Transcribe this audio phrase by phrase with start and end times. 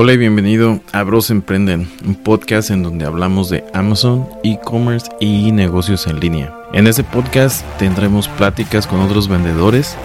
[0.00, 5.50] Hola y bienvenido a Bros Emprenden, un podcast en donde hablamos de Amazon, e-commerce y
[5.50, 6.56] negocios en línea.
[6.72, 9.96] En este podcast tendremos pláticas con otros vendedores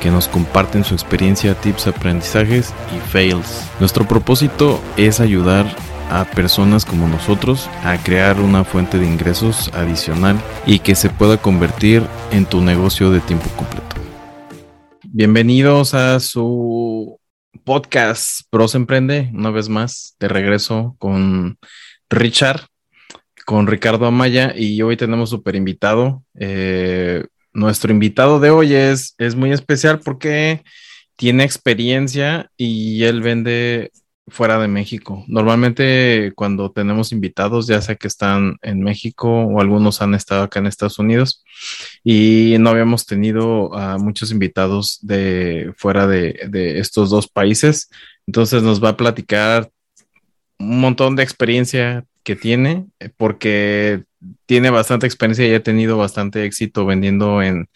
[0.00, 3.68] que nos comparten su experiencia, tips, aprendizajes y fails.
[3.78, 5.66] Nuestro propósito es ayudar
[6.10, 11.36] a personas como nosotros a crear una fuente de ingresos adicional y que se pueda
[11.36, 13.96] convertir en tu negocio de tiempo completo.
[15.10, 17.20] Bienvenidos a su
[17.64, 21.58] podcast Pros Emprende, una vez más, de regreso con
[22.10, 22.66] Richard,
[23.46, 26.22] con Ricardo Amaya, y hoy tenemos super invitado.
[26.38, 30.62] Eh, nuestro invitado de hoy es, es muy especial porque
[31.16, 33.92] tiene experiencia y él vende
[34.28, 35.24] fuera de México.
[35.28, 40.60] Normalmente cuando tenemos invitados, ya sea que están en México o algunos han estado acá
[40.60, 41.44] en Estados Unidos
[42.04, 47.90] y no habíamos tenido muchos invitados de fuera de, de estos dos países.
[48.26, 49.70] Entonces nos va a platicar
[50.58, 54.04] un montón de experiencia que tiene porque
[54.46, 57.68] tiene bastante experiencia y ha tenido bastante éxito vendiendo en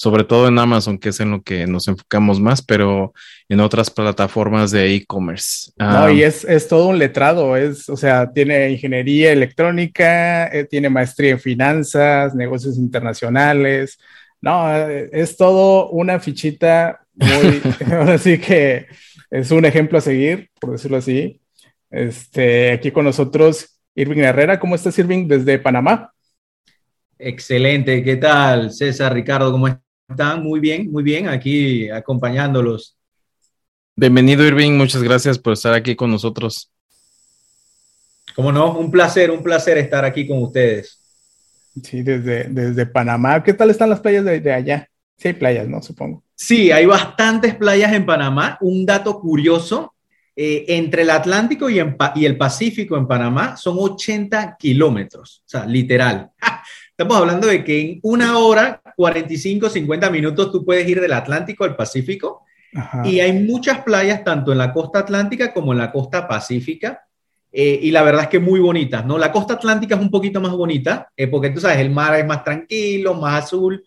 [0.00, 3.12] sobre todo en Amazon, que es en lo que nos enfocamos más, pero
[3.50, 5.72] en otras plataformas de e-commerce.
[5.76, 10.88] No, y es, es, todo un letrado, es, o sea, tiene ingeniería electrónica, eh, tiene
[10.88, 13.98] maestría en finanzas, negocios internacionales.
[14.40, 17.60] No, es todo una fichita muy,
[18.08, 18.86] así que
[19.30, 21.42] es un ejemplo a seguir, por decirlo así.
[21.90, 24.58] Este, aquí con nosotros, Irving Herrera.
[24.58, 26.10] ¿Cómo estás, Irving, desde Panamá?
[27.18, 28.72] Excelente, ¿qué tal?
[28.72, 29.89] César, Ricardo, ¿cómo estás?
[30.10, 32.96] Están muy bien, muy bien, aquí acompañándolos.
[33.94, 34.72] Bienvenido, Irving.
[34.72, 36.72] Muchas gracias por estar aquí con nosotros.
[38.34, 41.00] Como no, un placer, un placer estar aquí con ustedes.
[41.80, 43.40] Sí, desde, desde Panamá.
[43.44, 44.88] ¿Qué tal están las playas de, allá?
[45.16, 45.80] Sí, hay playas, ¿no?
[45.80, 46.24] Supongo.
[46.34, 48.58] Sí, hay bastantes playas en Panamá.
[48.62, 49.94] Un dato curioso,
[50.34, 51.78] eh, entre el Atlántico y,
[52.16, 56.30] y, el Pacífico en Panamá son 80 kilómetros, o sea, literal.
[56.90, 61.64] Estamos hablando de que en una hora, 45, 50 minutos, tú puedes ir del Atlántico
[61.64, 62.44] al Pacífico.
[63.02, 67.00] Y hay muchas playas, tanto en la costa atlántica como en la costa pacífica.
[67.50, 69.16] Eh, y la verdad es que muy bonitas, ¿no?
[69.16, 72.26] La costa atlántica es un poquito más bonita, eh, porque tú sabes, el mar es
[72.26, 73.82] más tranquilo, más azul,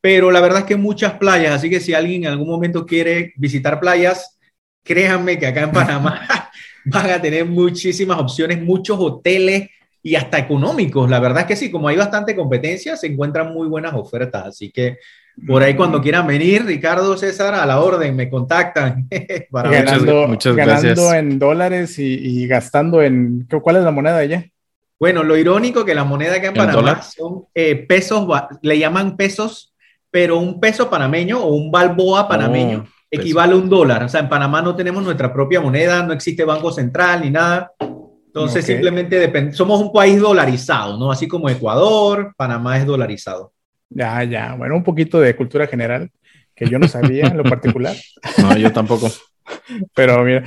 [0.00, 3.32] pero la verdad es que muchas playas, así que si alguien en algún momento quiere
[3.36, 4.36] visitar playas,
[4.82, 6.26] créanme que acá en Panamá
[6.84, 9.70] van a tener muchísimas opciones, muchos hoteles,
[10.06, 11.10] y hasta económicos.
[11.10, 14.46] La verdad es que sí, como hay bastante competencia, se encuentran muy buenas ofertas.
[14.46, 14.98] Así que
[15.48, 19.08] por ahí cuando quieran venir, Ricardo, César, a la orden, me contactan.
[19.50, 23.48] Para ganando, muchas, ganando en dólares y, gastando en...
[23.60, 24.46] ¿Cuál es la moneda allá?
[25.00, 28.28] Bueno, lo irónico que la moneda que en, Panamá son eh, pesos,
[28.62, 29.74] le llaman pesos,
[30.08, 34.04] pero un peso panameño o un balboa panameño oh, equivale a un dólar.
[34.04, 37.72] O sea, en Panamá no tenemos nuestra propia moneda, no existe banco central ni nada.
[38.36, 39.54] Entonces, simplemente depende.
[39.54, 41.10] Somos un país dolarizado, ¿no?
[41.10, 43.54] Así como Ecuador, Panamá es dolarizado.
[43.88, 44.54] Ya, ya.
[44.54, 46.10] Bueno, un poquito de cultura general
[46.54, 47.96] que yo no sabía en lo particular.
[48.42, 49.10] No, yo tampoco.
[49.94, 50.44] Pero mira,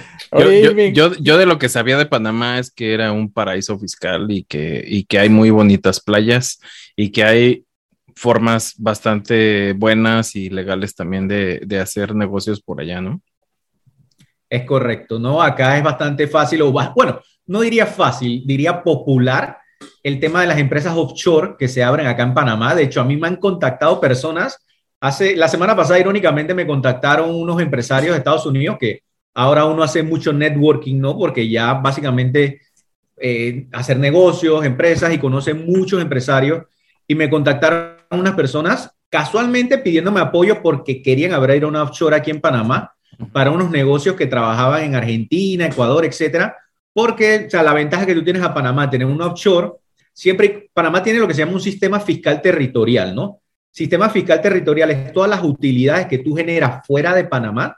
[0.94, 4.44] yo, yo, de lo que sabía de Panamá es que era un paraíso fiscal y
[4.44, 6.60] que, y que hay muy bonitas playas
[6.96, 7.64] y que hay
[8.16, 13.22] formas bastante buenas y legales también de, de hacer negocios por allá, ¿no?
[14.50, 15.42] Es correcto, ¿no?
[15.42, 19.58] Acá es bastante fácil, o bueno, no diría fácil, diría popular
[20.04, 22.76] el tema de las empresas offshore que se abren acá en Panamá.
[22.76, 24.58] De hecho, a mí me han contactado personas.
[25.00, 29.84] Hace, la semana pasada, irónicamente, me contactaron unos empresarios de Estados Unidos que ahora uno
[29.84, 31.18] hace mucho networking, ¿no?
[31.18, 32.62] Porque ya básicamente
[33.18, 36.64] eh, hacer negocios, empresas y conoce muchos empresarios.
[37.08, 42.42] Y me contactaron unas personas casualmente pidiéndome apoyo porque querían abrir una offshore aquí en
[42.42, 42.94] Panamá
[43.32, 46.56] para unos negocios que trabajaban en Argentina, Ecuador, etcétera
[46.94, 49.72] porque o sea, la ventaja que tú tienes a Panamá, tener un offshore,
[50.12, 53.42] siempre Panamá tiene lo que se llama un sistema fiscal territorial, ¿no?
[53.72, 57.78] Sistema fiscal territorial es todas las utilidades que tú generas fuera de Panamá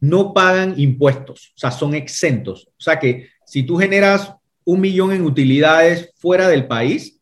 [0.00, 2.68] no pagan impuestos, o sea, son exentos.
[2.68, 7.20] O sea que si tú generas un millón en utilidades fuera del país,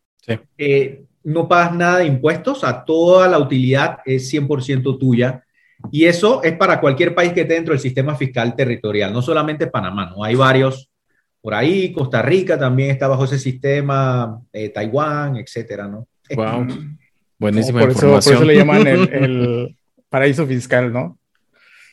[0.57, 5.43] eh, no pagas nada de impuestos, a toda la utilidad es 100% tuya.
[5.91, 9.67] Y eso es para cualquier país que esté dentro del sistema fiscal territorial, no solamente
[9.67, 10.23] Panamá, ¿no?
[10.23, 10.89] Hay varios
[11.43, 16.07] por ahí, Costa Rica también está bajo ese sistema, eh, Taiwán, etcétera, ¿no?
[16.33, 16.67] Wow.
[17.37, 18.35] Buenísima por información.
[18.35, 19.77] Eso, por eso le llaman el,
[20.07, 21.19] paraíso fiscal, ¿no?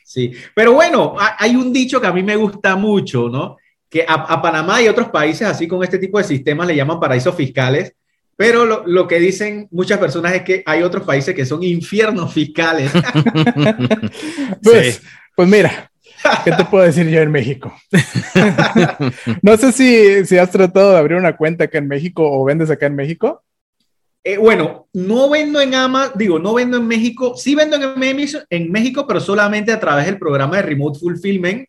[0.05, 3.57] Sí, pero bueno, hay un dicho que a mí me gusta mucho, ¿no?
[3.89, 7.35] Que a, Panamá y otros países así con este tipo de sistemas le llaman paraísos
[7.35, 7.93] fiscales,
[8.41, 12.33] pero lo, lo, que dicen muchas personas es que hay otros países que son infiernos
[12.33, 12.91] fiscales.
[14.63, 15.03] pues,
[15.37, 15.91] pues mira,
[16.43, 17.71] ¿Qué te puedo decir yo en México?
[19.43, 22.71] no sé si, si has tratado de abrir una cuenta acá en México o vendes
[22.71, 23.43] acá en México.
[24.25, 27.85] Eh, bueno, no vendo en Amazon, digo, no vendo en México, sí vendo en,
[28.49, 31.69] en México, pero solamente a través del programa de Remote Fulfillment,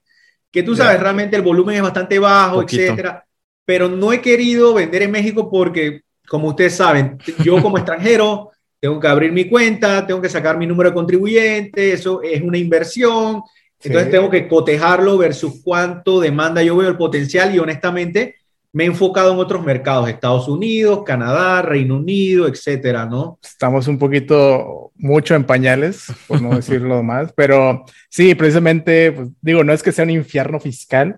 [0.49, 3.25] que tú sabes, realmente el volumen es bastante bajo, etcétera.
[3.65, 9.01] Pero no he querido vender en México porque, como ustedes saben, yo como extranjero tengo
[9.01, 13.41] que abrir mi cuenta, tengo que sacar mi número de contribuyente, eso es una inversión,
[13.83, 18.35] entonces tengo que cotejarlo versus cuánto demanda yo veo el potencial y honestamente
[18.71, 23.37] me he enfocado en otros mercados, Estados Unidos, Canadá, Reino Unido, etcétera, ¿no?
[23.43, 29.65] Estamos un poquito mucho en pañales, por no decirlo más, pero sí, precisamente, pues, digo,
[29.65, 31.17] no es que sea un infierno fiscal,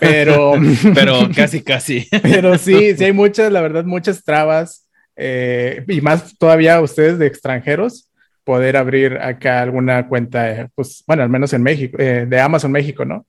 [0.00, 0.54] pero...
[0.94, 2.08] pero casi, casi.
[2.22, 7.26] pero sí, sí hay muchas, la verdad, muchas trabas, eh, y más todavía ustedes de
[7.26, 8.10] extranjeros,
[8.44, 13.04] poder abrir acá alguna cuenta, pues, bueno, al menos en México, eh, de Amazon México,
[13.04, 13.26] ¿no?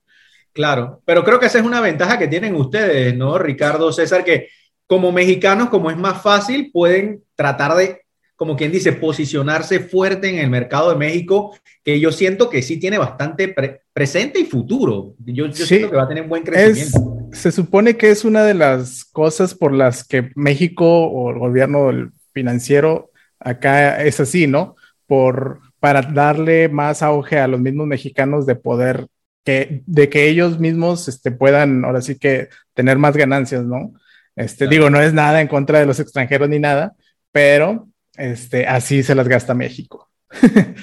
[0.52, 4.24] Claro, pero creo que esa es una ventaja que tienen ustedes, ¿no, Ricardo, César?
[4.24, 4.48] Que
[4.86, 8.02] como mexicanos, como es más fácil, pueden tratar de,
[8.40, 11.54] como quien dice, posicionarse fuerte en el mercado de México,
[11.84, 13.54] que yo siento que sí tiene bastante
[13.92, 15.14] presente y futuro.
[15.26, 17.28] Yo, siento que va a tener un buen crecimiento.
[17.32, 21.90] se supone que es una de las cosas por las que México o el gobierno
[22.32, 24.74] financiero acá es así, ¿no?
[25.06, 29.06] Por, para darle más auge a los mismos mexicanos de poder
[29.44, 33.92] que, de que ellos mismos este, puedan ahora sí que tener más ganancias, ¿no?
[34.34, 36.94] Este, Digo, no es nada en contra de los extranjeros ni nada,
[37.32, 37.89] pero
[38.20, 40.10] este, así se las gasta México.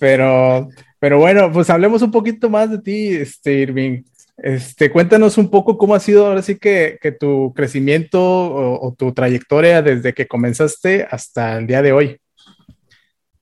[0.00, 0.68] pero,
[0.98, 4.02] pero bueno, pues hablemos un poquito más de ti, este, Irving.
[4.36, 9.12] Este, cuéntanos un poco cómo ha sido ahora sí que, que tu crecimiento o, tu
[9.12, 12.20] trayectoria desde que comenzaste hasta el día de hoy.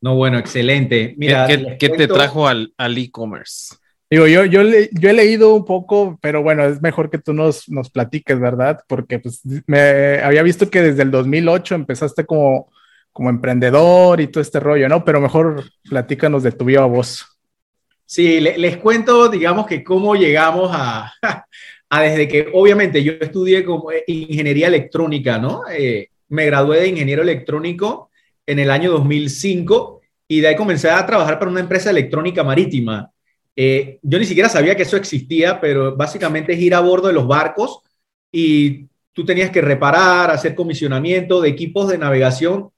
[0.00, 1.14] No, bueno, excelente.
[1.18, 3.76] Mira, ¿qué, te trajo al e-commerce?
[4.08, 7.68] Digo, yo, yo, yo he leído un poco, pero bueno, es mejor que tú nos,
[7.68, 8.78] nos platiques, ¿verdad?
[8.86, 12.70] Porque pues me había visto que desde el 2008 empezaste como,
[13.16, 15.02] como emprendedor y todo este rollo, ¿no?
[15.02, 17.24] Pero mejor platícanos de tu viva voz.
[18.04, 21.14] Sí, les cuento, digamos que cómo llegamos a,
[21.88, 25.62] a, desde que, obviamente, yo estudié como ingeniería electrónica, ¿no?
[25.72, 28.10] Eh, me gradué de ingeniero electrónico
[28.44, 33.10] en el año 2005 y de ahí comencé a trabajar para una empresa electrónica marítima.
[33.56, 37.14] Eh, yo ni siquiera sabía que eso existía, pero básicamente es ir a bordo de
[37.14, 37.80] los barcos
[38.30, 42.72] y tú tenías que reparar, hacer comisionamiento de equipos de navegación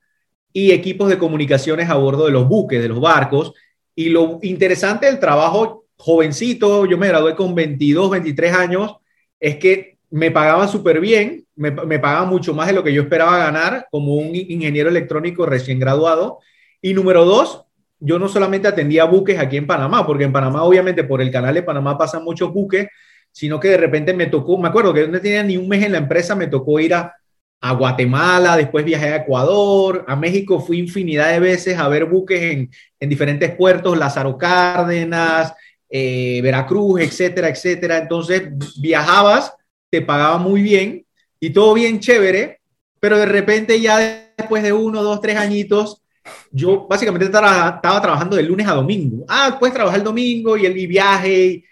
[0.52, 3.52] y equipos de comunicaciones a bordo de los buques, de los barcos.
[3.94, 8.96] Y lo interesante del trabajo jovencito, yo me gradué con 22, 23 años,
[9.40, 13.02] es que me pagaban súper bien, me, me pagaban mucho más de lo que yo
[13.02, 16.38] esperaba ganar como un ingeniero electrónico recién graduado.
[16.80, 17.64] Y número dos,
[18.00, 21.54] yo no solamente atendía buques aquí en Panamá, porque en Panamá, obviamente, por el canal
[21.54, 22.86] de Panamá pasan muchos buques,
[23.32, 25.92] sino que de repente me tocó, me acuerdo que no tenía ni un mes en
[25.92, 27.14] la empresa, me tocó ir a,
[27.60, 32.70] Guatemala, después viajé a Ecuador, a México fui infinidad de veces a ver buques en,
[33.08, 35.52] diferentes puertos, Lázaro Cárdenas,
[35.88, 37.98] eh, Veracruz, etcétera, etcétera.
[37.98, 38.50] Entonces
[38.80, 39.52] viajabas,
[39.90, 41.04] te pagaba muy bien
[41.40, 42.60] y todo bien chévere,
[43.00, 46.02] pero de repente ya después de uno, dos, tres añitos,
[46.50, 49.24] yo básicamente estaba, trabajando de lunes a domingo.
[49.28, 51.64] Ah, puedes trabajar el domingo y el viaje.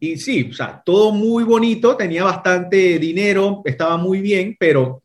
[0.00, 5.03] Y, sí, o sea, todo muy bonito, tenía bastante dinero, estaba muy bien, pero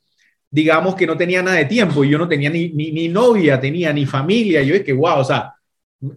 [0.51, 2.03] digamos que no tenía nada de tiempo.
[2.03, 4.62] y Yo no tenía ni, ni, novia, tenía ni familia.
[4.63, 5.53] Yo es que, wow, o sea,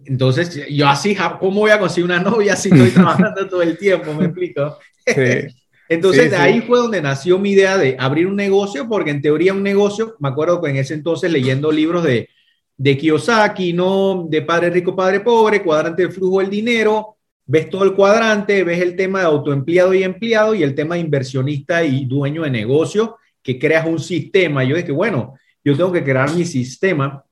[0.05, 4.13] entonces yo así, ¿cómo voy a conseguir una novia si estoy trabajando todo el tiempo?
[4.13, 4.77] ¿Me explico?
[5.89, 9.53] Entonces, de ahí fue donde nació mi idea de abrir un negocio, porque en teoría
[9.53, 12.29] un negocio, me acuerdo que en ese entonces leyendo libros de,
[12.77, 14.25] de Kiyosaki, ¿no?
[14.29, 18.81] De padre rico, padre pobre, cuadrante del flujo del dinero, ves todo el cuadrante, ves
[18.81, 23.17] el tema de autoempleado y empleado y el tema de inversionista y dueño de negocio,
[23.43, 24.63] que creas un sistema.
[24.63, 27.23] Yo dije, bueno, yo tengo que crear mi sistema.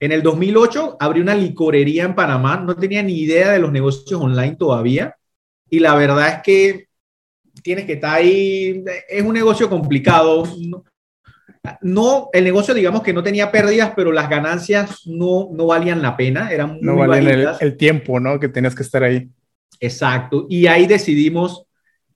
[0.00, 4.20] En el 2008 abrí una licorería en Panamá, no tenía ni idea de los negocios
[4.20, 5.16] online todavía
[5.70, 6.88] y la verdad es que
[7.62, 10.44] tienes que estar ahí, es un negocio complicado,
[11.82, 16.16] no, el negocio digamos que no tenía pérdidas, pero las ganancias no, no valían la
[16.16, 18.38] pena, eran no valían el, tiempo, ¿no?
[18.38, 19.28] Que tenías que estar ahí.
[19.80, 21.66] Exacto, y ahí decidimos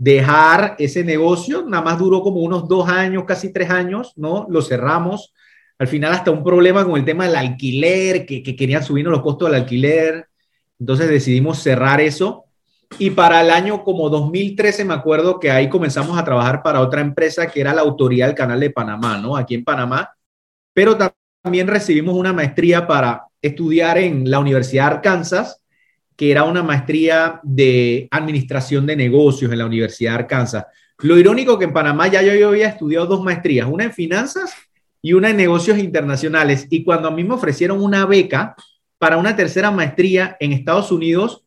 [0.03, 4.47] dejar ese negocio, nada más duró como unos dos años, casi tres años, ¿no?
[4.49, 5.33] Lo cerramos.
[5.79, 9.23] Al final hasta un problema con el tema del alquiler, que, que querían subirnos los
[9.23, 10.27] costos del alquiler.
[10.81, 12.47] Entonces decidimos cerrar eso
[12.99, 17.01] y para el año como 2013 me acuerdo que ahí comenzamos a trabajar para otra
[17.01, 19.37] empresa que era la Autoridad del Canal de Panamá, ¿no?
[19.37, 20.11] Aquí en Panamá.
[20.75, 20.99] Pero
[21.43, 25.62] también recibimos una maestría para estudiar en la Universidad de Arkansas,
[26.23, 30.67] que era una maestría de administración de negocios en la Universidad de Arkansas.
[30.99, 34.55] Lo irónico que en Panamá ya yo había estudiado dos maestrías, una en finanzas
[35.03, 36.69] y una en negocios internacionales.
[36.71, 38.55] Y cuando a mí me ofrecieron una beca
[38.99, 41.45] para una tercera maestría en Estados Unidos,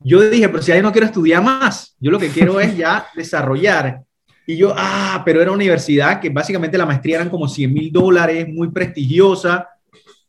[0.00, 3.06] yo dije, pero si ahí no quiero estudiar más, yo lo que quiero es ya
[3.14, 4.02] desarrollar.
[4.44, 7.92] Y yo, ah, pero era una universidad que básicamente la maestría eran como 100 mil
[7.92, 9.68] dólares, muy prestigiosa,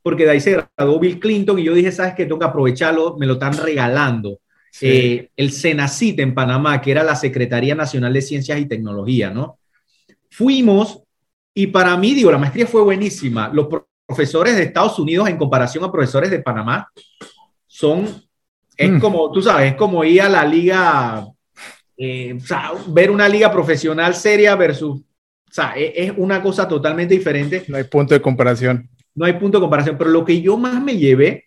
[0.08, 2.24] porque de ahí se graduó Bill Clinton y yo dije, ¿sabes qué?
[2.24, 4.40] Tengo que aprovecharlo, me lo están regalando.
[4.80, 9.60] Eh, el CENACIT en Panamá, que era la Secretaría Nacional de Ciencias y Tecnología, ¿no?
[10.30, 11.04] Fuimos
[11.54, 13.52] y para mí, digo, la maestría fue buenísima.
[13.52, 13.68] Los
[14.06, 16.90] profesores de Estados Unidos en comparación a profesores de Panamá
[17.68, 18.06] son,
[18.78, 19.00] es mm.
[19.02, 21.28] como, tú sabes, es como ir a la liga,
[21.98, 26.66] eh, o sea, ver una liga profesional seria versus, o sea, es, es una cosa
[26.66, 27.66] totalmente diferente.
[27.68, 28.90] No hay punto de comparación.
[29.18, 31.46] No hay punto de comparación, pero lo que yo más me llevé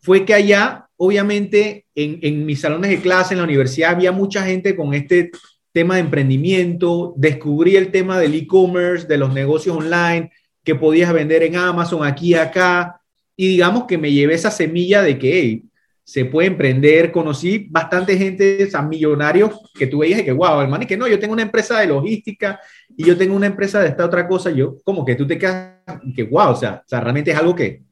[0.00, 4.42] fue que allá, obviamente, en, en mis salones de clase, en la universidad, había mucha
[4.42, 5.30] gente con este
[5.70, 10.32] tema de emprendimiento, descubrí el tema del e-commerce, de los negocios online,
[10.64, 13.02] que podías vender en Amazon, aquí acá,
[13.36, 15.62] y digamos que me llevé esa semilla de que
[16.10, 20.82] se puede emprender, conocí bastante gente, o millonarios que tú veías y que, wow, hermano,
[20.82, 22.58] y que no, yo tengo una empresa de logística
[22.96, 25.76] y yo tengo una empresa de esta otra cosa, yo como que tú te quedas,
[26.16, 27.82] que wow, o sea, o sea realmente es algo que,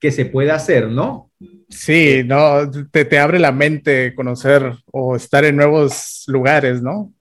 [0.00, 1.30] que se puede hacer, ¿no?
[1.68, 7.12] Sí, no, te, te abre la mente conocer o estar en nuevos lugares, ¿no?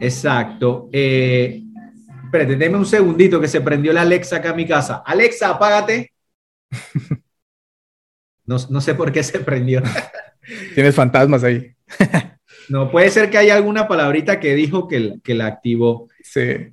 [0.00, 0.88] Exacto.
[0.92, 1.64] Eh,
[2.26, 5.02] espérate, déme un segundito que se prendió la Alexa acá en mi casa.
[5.04, 6.12] Alexa, apágate.
[8.50, 9.80] No, no sé por qué se prendió.
[10.74, 11.72] Tienes fantasmas ahí.
[12.68, 16.08] no, puede ser que haya alguna palabrita que dijo que, que la activó.
[16.24, 16.66] Sí.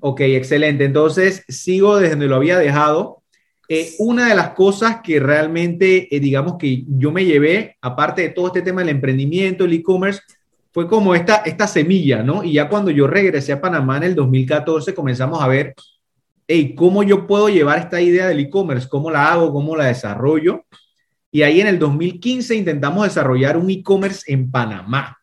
[0.00, 0.84] Ok, excelente.
[0.84, 3.22] Entonces, sigo desde donde lo había dejado.
[3.66, 8.28] Eh, una de las cosas que realmente, eh, digamos que yo me llevé, aparte de
[8.28, 10.20] todo este tema del emprendimiento, el e-commerce,
[10.70, 12.44] fue como esta, esta semilla, ¿no?
[12.44, 15.74] Y ya cuando yo regresé a Panamá en el 2014, comenzamos a ver,
[16.46, 18.86] hey, ¿cómo yo puedo llevar esta idea del e-commerce?
[18.86, 19.50] ¿Cómo la hago?
[19.50, 20.66] ¿Cómo la desarrollo?
[21.34, 25.16] Y ahí en el 2015 intentamos desarrollar un e-commerce en Panamá.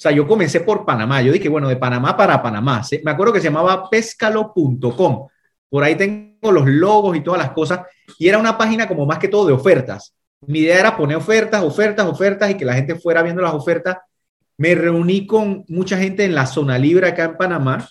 [0.00, 1.20] O sea, yo comencé por Panamá.
[1.22, 2.82] Yo dije, bueno, de Panamá para Panamá.
[3.04, 5.26] Me acuerdo que se llamaba pescalo.com.
[5.68, 7.80] Por ahí tengo los logos y todas las cosas.
[8.16, 10.14] Y era una página como más que todo de ofertas.
[10.46, 13.98] Mi idea era poner ofertas, ofertas, ofertas y que la gente fuera viendo las ofertas.
[14.56, 17.88] Me reuní con mucha gente en la zona libre acá en Panamá,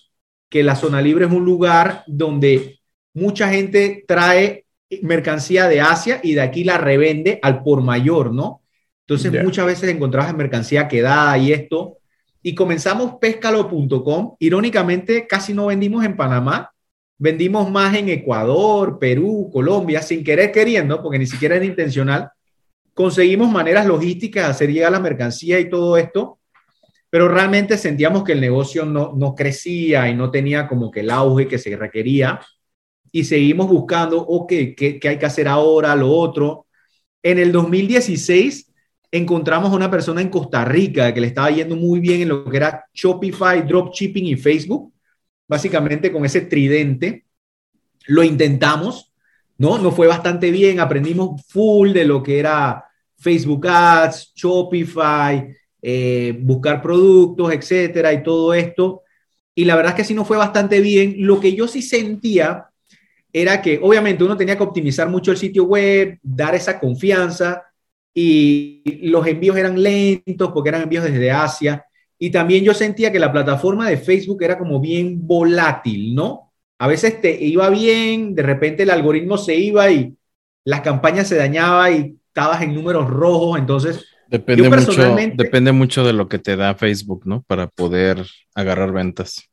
[0.50, 2.80] que la zona libre es un lugar donde
[3.14, 4.66] mucha gente trae
[5.02, 8.62] mercancía de Asia y de aquí la revende al por mayor, ¿no?
[9.08, 11.98] Entonces muchas veces encontrabas mercancía quedada y esto.
[12.44, 14.36] Y comenzamos pescalo.com.
[14.40, 16.72] Irónicamente, casi no vendimos en Panamá,
[17.18, 22.30] vendimos más en Ecuador, Perú, Colombia, sin querer queriendo, porque ni siquiera era intencional.
[22.94, 26.40] Conseguimos maneras logísticas de hacer llegar la mercancía y todo esto,
[27.10, 31.10] pero realmente sentíamos que el negocio no, no crecía y no tenía como que el
[31.10, 32.40] auge que se requería.
[33.12, 35.96] Y seguimos buscando, ok, ¿qué, qué hay que hacer ahora?
[35.96, 36.68] Lo otro.
[37.24, 38.72] En el 2016
[39.12, 42.46] encontramos a una persona en Costa Rica que le estaba yendo muy bien en lo
[42.46, 44.94] que era Shopify, Dropshipping y Facebook
[45.50, 47.26] básicamente con ese tridente.
[48.06, 49.12] Lo intentamos,
[49.58, 49.78] ¿no?
[49.80, 52.86] Nos fue bastante bien, aprendimos full de lo que era
[53.18, 59.02] Facebook Ads, Shopify, eh, buscar productos, etcétera, y todo esto.
[59.56, 61.16] Y la verdad es que sí nos fue bastante bien.
[61.18, 62.69] Lo que yo sí sentía
[63.32, 67.64] era que obviamente uno tenía que optimizar mucho el sitio web, dar esa confianza
[68.14, 71.86] y los envíos eran lentos porque eran envíos desde Asia.
[72.18, 76.52] Y también yo sentía que la plataforma de Facebook era como bien volátil, ¿no?
[76.80, 80.16] A veces te iba bien, de repente el algoritmo se iba y
[80.66, 84.06] las campañas se dañaba y estabas en números rojos, entonces...
[84.28, 87.42] Depende, mucho, depende mucho de lo que te da Facebook, ¿no?
[87.48, 89.49] Para poder agarrar ventas.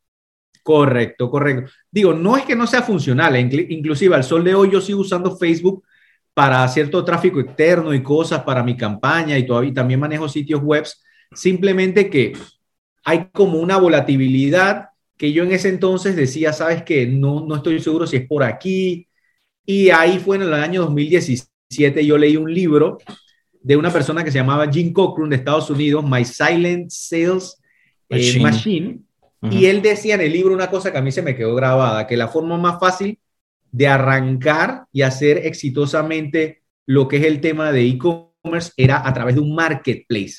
[0.67, 1.71] Correcto, correcto.
[1.89, 5.37] Digo, no es que no sea funcional, inclusive al sol de hoy yo sigo usando
[5.37, 5.81] Facebook
[6.33, 10.85] para cierto tráfico externo y cosas para mi campaña y todavía también manejo sitios web,
[11.31, 12.33] simplemente que
[13.05, 17.79] hay como una volatilidad que yo en ese entonces decía, sabes que no, no estoy
[17.79, 19.07] seguro si es por aquí.
[19.65, 22.97] Y ahí fue en el año 2017, yo leí un libro
[23.61, 27.57] de una persona que se llamaba Jim Cochran de Estados Unidos, My Silent Sales
[28.09, 29.06] eh, Machine.
[29.41, 32.07] Y él decía en el libro una cosa que a mí se me quedó grabada,
[32.07, 33.19] que la forma más fácil
[33.71, 39.35] de arrancar y hacer exitosamente lo que es el tema de e-commerce era a través
[39.35, 40.37] de un marketplace.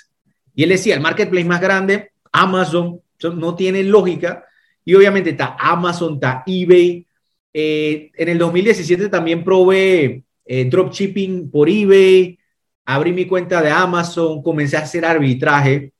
[0.54, 3.00] Y él decía, el marketplace más grande Amazon,
[3.34, 4.44] no tiene lógica.
[4.84, 7.06] Y obviamente está Amazon, está eBay.
[7.52, 12.38] Eh, en el 2017 también probé eh, dropshipping por eBay.
[12.84, 15.92] abrí mi cuenta de Amazon, comencé a hacer arbitraje,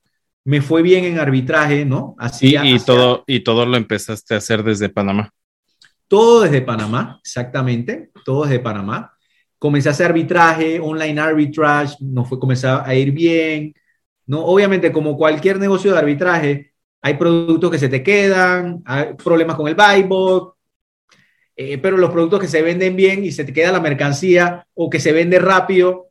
[0.49, 2.15] me fue bien en arbitraje, ¿no?
[2.17, 5.31] Así, y, todo, y todo lo empezaste a hacer desde Panamá.
[6.07, 9.13] Todo desde Panamá, exactamente, todo desde Panamá.
[9.59, 13.75] Comencé a hacer arbitraje, online arbitrage, no fue comenzar a ir bien,
[14.25, 14.43] ¿no?
[14.43, 19.69] Obviamente, como cualquier negocio de arbitraje, hay productos que se te quedan, hay problemas con
[19.69, 20.09] el buy
[21.57, 24.89] eh, pero los productos que se venden bien y se te queda la mercancía o
[24.89, 26.08] que se vende rápido,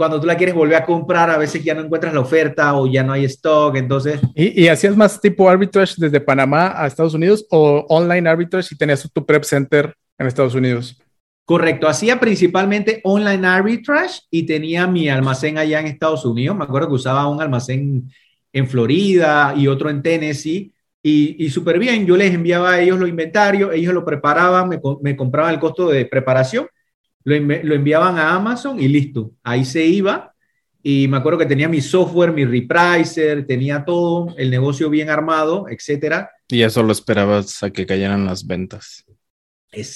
[0.00, 2.86] cuando tú la quieres volver a comprar, a veces ya no encuentras la oferta o
[2.86, 4.18] ya no hay stock, entonces...
[4.34, 9.06] ¿Y, hacías más tipo arbitrage desde Panamá a Estados Unidos o online arbitrage y tenías
[9.12, 10.98] tu prep center en Estados Unidos?
[11.44, 16.56] Correcto, hacía principalmente online arbitrage y tenía mi almacén allá en Estados Unidos.
[16.56, 18.10] Me acuerdo que usaba un almacén
[18.54, 20.72] en Florida y otro en Tennessee.
[21.02, 24.80] Y, y súper bien, yo les enviaba a ellos los inventarios, ellos lo preparaban, me,
[25.02, 26.68] me compraban el costo de preparación,
[27.24, 30.34] lo, lo, enviaban a Amazon y listo, ahí se iba.
[30.82, 35.66] Y me acuerdo que tenía mi software, mi repricer, tenía todo, el negocio bien armado,
[35.68, 36.30] etcétera.
[36.48, 39.04] Y eso lo esperabas a que cayeran las ventas.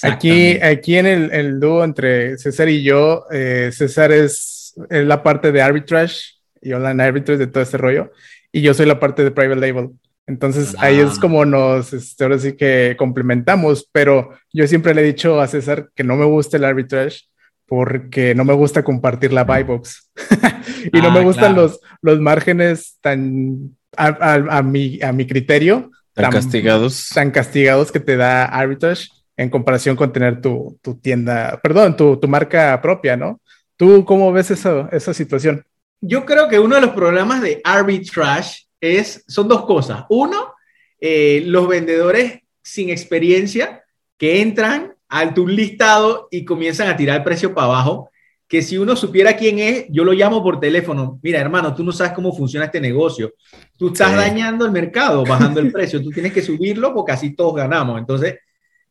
[0.03, 5.21] Aquí, aquí en el, el, dúo entre César y yo, eh, César es, es, la
[5.21, 8.11] parte de arbitrage y online arbitrage de todo este rollo
[8.55, 9.89] y yo soy la parte de private label.
[10.27, 11.21] Entonces ahí es ah.
[11.21, 15.89] como nos, este, ahora sí que complementamos, pero yo siempre le he dicho a César
[15.95, 17.21] que no me gusta el arbitrage
[17.67, 20.11] porque no me gusta compartir la buy box
[20.93, 25.91] y no me ah, gustan los, los márgenes tan a, a, mi, a mi criterio.
[26.13, 27.09] Tan, castigados.
[27.13, 32.17] Tan castigados que te da arbitrage en comparación con tener tu, tu tienda, perdón, tu,
[32.17, 33.41] tu, marca propia, ¿no?
[33.75, 35.65] ¿Tú cómo ves eso, esa situación?
[35.99, 40.05] Yo creo que uno de los problemas de arbitrage es, son dos cosas.
[40.09, 40.53] Uno,
[40.99, 43.83] eh, los vendedores sin experiencia
[44.17, 48.09] que entran a tu listado y comienzan a tirar el precio para abajo,
[48.47, 51.19] que si uno supiera quién es, yo lo llamo por teléfono.
[51.23, 53.33] Mira, hermano, tú no sabes cómo funciona este negocio.
[53.77, 56.01] Tú estás dañando el mercado, bajando el precio.
[56.01, 57.99] Tú tienes que subirlo porque así todos ganamos.
[57.99, 58.35] Entonces,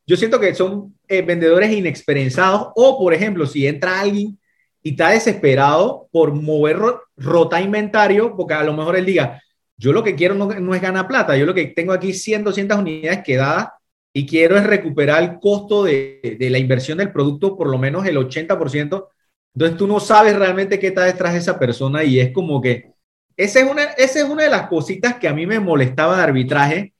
[0.07, 4.39] yo siento que son eh, vendedores inexperenzados o, por ejemplo, si entra alguien
[4.83, 6.79] y está desesperado por mover
[7.17, 9.43] rota inventario, porque a lo mejor él diga,
[9.85, 12.79] yo lo que quiero no, es ganar plata, yo lo que tengo aquí 100, 200
[12.79, 13.69] unidades quedadas
[14.13, 18.07] y quiero es recuperar el costo de, de la inversión del producto, por lo menos
[18.07, 19.09] el 80%.
[19.55, 22.93] Entonces tú no sabes realmente qué está detrás de esa persona y es como que
[23.37, 26.23] esa es una, esa es una de las cositas que a mí me molestaba de
[26.23, 26.95] arbitraje.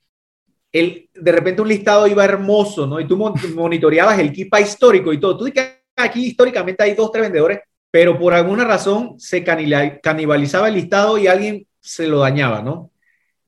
[0.71, 2.99] El, de repente un listado iba hermoso, ¿no?
[2.99, 3.17] Y tú
[3.55, 5.37] monitoreabas el KIPA histórico y todo.
[5.37, 5.63] Tú dices
[5.95, 7.59] que aquí históricamente hay dos, tres vendedores
[7.95, 12.91] pero por alguna razón se canibalizaba el listado y alguien se lo dañaba, ¿no?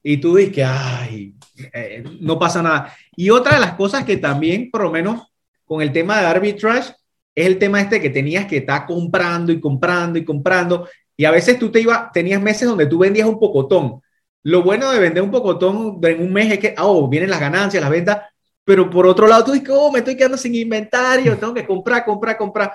[0.03, 1.33] Y tú dices que, ay,
[1.73, 2.93] eh, no pasa nada.
[3.15, 5.33] Y otra de las cosas que también, por lo menos
[5.65, 6.93] con el tema de arbitrage,
[7.35, 10.87] es el tema este que tenías que estar comprando y comprando y comprando.
[11.15, 14.01] Y a veces tú te ibas, tenías meses donde tú vendías un pocotón.
[14.43, 17.81] Lo bueno de vender un pocotón en un mes es que, oh, vienen las ganancias,
[17.81, 18.21] las ventas,
[18.63, 22.05] pero por otro lado tú dices, oh, me estoy quedando sin inventario, tengo que comprar,
[22.05, 22.71] comprar, comprar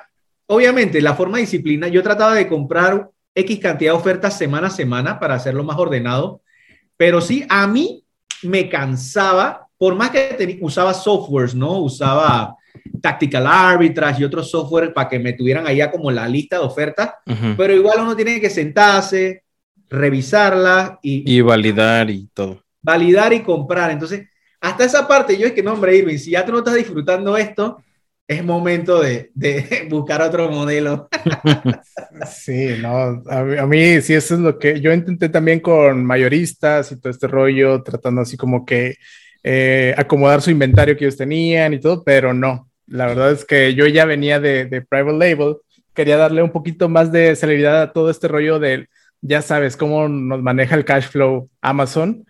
[0.52, 4.70] obviamente, la forma de disciplina, yo trataba de comprar X cantidad de ofertas semana a
[4.70, 6.42] semana para hacerlo más ordenado,
[6.96, 8.04] pero sí, a mí
[8.42, 11.78] me cansaba, por más que usaba softwares, ¿no?
[11.78, 12.56] Usaba
[13.00, 17.10] Tactical Arbitrage y otros softwares para que me tuvieran allá como la lista de ofertas,
[17.56, 19.44] pero igual uno tiene que sentarse,
[19.88, 21.30] revisarla y...
[21.30, 22.62] Y validar y todo.
[22.80, 23.90] Validar y comprar.
[23.90, 24.28] Entonces,
[24.60, 27.36] hasta esa parte, yo es que no, hombre, Irving, si ya tú no estás disfrutando
[27.36, 27.82] esto,
[28.28, 29.30] es momento de,
[29.90, 31.08] buscar otro modelo.
[32.30, 37.00] Sí, no, a, mí sí, eso es lo que yo intenté también con mayoristas y
[37.00, 38.96] todo este rollo, tratando así como que
[39.42, 43.74] eh, acomodar su inventario que ellos tenían y todo, pero no, la verdad es que
[43.74, 45.56] yo ya venía de, de private label,
[45.94, 48.88] quería darle un poquito más de celeridad a todo este rollo de,
[49.22, 52.24] ya sabes, cómo nos maneja el cash flow Amazon,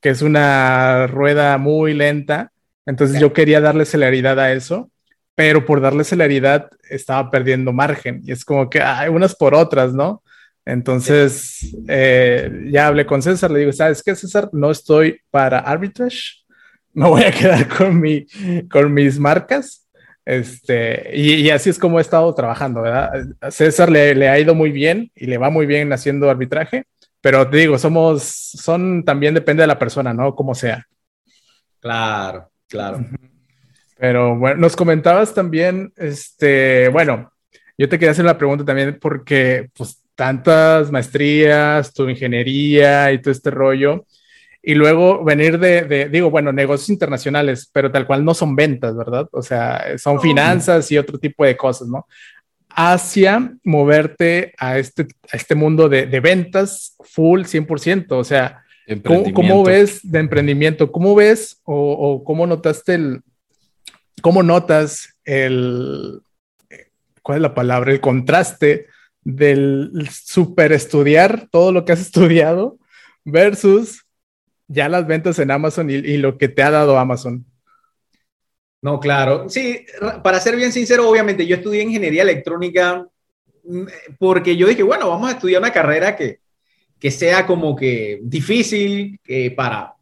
[0.00, 2.52] que es una rueda muy lenta,
[2.86, 4.91] entonces yo quería darle celeridad a eso
[5.34, 9.94] pero por darle celeridad estaba perdiendo margen y es como que hay unas por otras,
[9.94, 10.22] ¿no?
[10.64, 14.48] Entonces eh, ya hablé con César, le digo, ¿sabes qué, César?
[14.52, 16.44] No estoy para arbitrage,
[16.92, 18.26] me voy a quedar con, mi,
[18.70, 19.88] con mis marcas.
[20.24, 23.10] Este, y, así es como he estado trabajando, ¿verdad?
[23.40, 26.84] A César le, le, ha ido muy bien y le va muy bien haciendo arbitraje,
[27.20, 30.36] pero te digo, somos, son también depende de la persona, ¿no?
[30.36, 30.86] Como sea.
[31.80, 33.04] Claro, claro.
[34.02, 37.30] Pero bueno, nos comentabas también, este, bueno,
[37.78, 43.30] yo te quería hacer una pregunta también porque pues tantas maestrías, tu ingeniería y todo
[43.30, 44.04] este rollo,
[44.60, 49.28] y luego venir de, digo, bueno, negocios internacionales, pero tal cual no son ventas, ¿verdad?
[49.30, 52.08] O sea, son finanzas y otro tipo de cosas, ¿no?
[52.74, 58.06] hacia moverte a este, a este mundo de, de ventas full 100%.
[58.10, 58.64] O sea,
[59.04, 60.90] ¿cómo, ves de emprendimiento?
[60.90, 63.22] ¿Cómo ves o, o, cómo notaste el,
[64.22, 66.22] cómo notas el,
[67.22, 67.92] ¿cuál es la palabra?
[67.92, 68.86] El contraste
[69.22, 72.78] del super estudiar todo lo que has estudiado
[73.24, 74.04] versus
[74.66, 77.44] ya las ventas en Amazon y, lo que te ha dado Amazon.
[78.80, 79.48] No, claro.
[79.48, 79.84] Sí,
[80.24, 83.06] para ser bien sincero, obviamente yo estudié ingeniería electrónica
[83.64, 83.84] mm,
[84.18, 86.40] porque yo dije, bueno, vamos a estudiar una carrera que,
[86.98, 89.94] que sea como que difícil que para,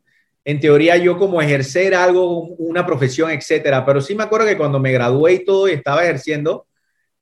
[0.51, 3.85] en teoría, yo como ejercer algo, una profesión, etcétera.
[3.87, 6.67] Pero sí me acuerdo que cuando me gradué y todo y estaba ejerciendo,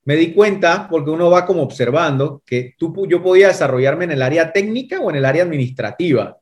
[0.05, 4.21] me di cuenta, porque uno va como observando, que tú, yo podía desarrollarme en el
[4.21, 6.37] área técnica o en el área administrativa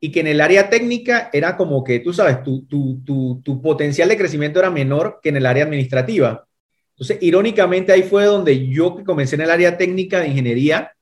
[0.00, 3.62] y que en el área técnica era como que, tú sabes, tu, tu, tu, tu,
[3.62, 6.46] potencial de crecimiento era menor que en el área administrativa.
[6.90, 10.92] Entonces, irónicamente, ahí fue donde yo que comencé en el área técnica de ingeniería,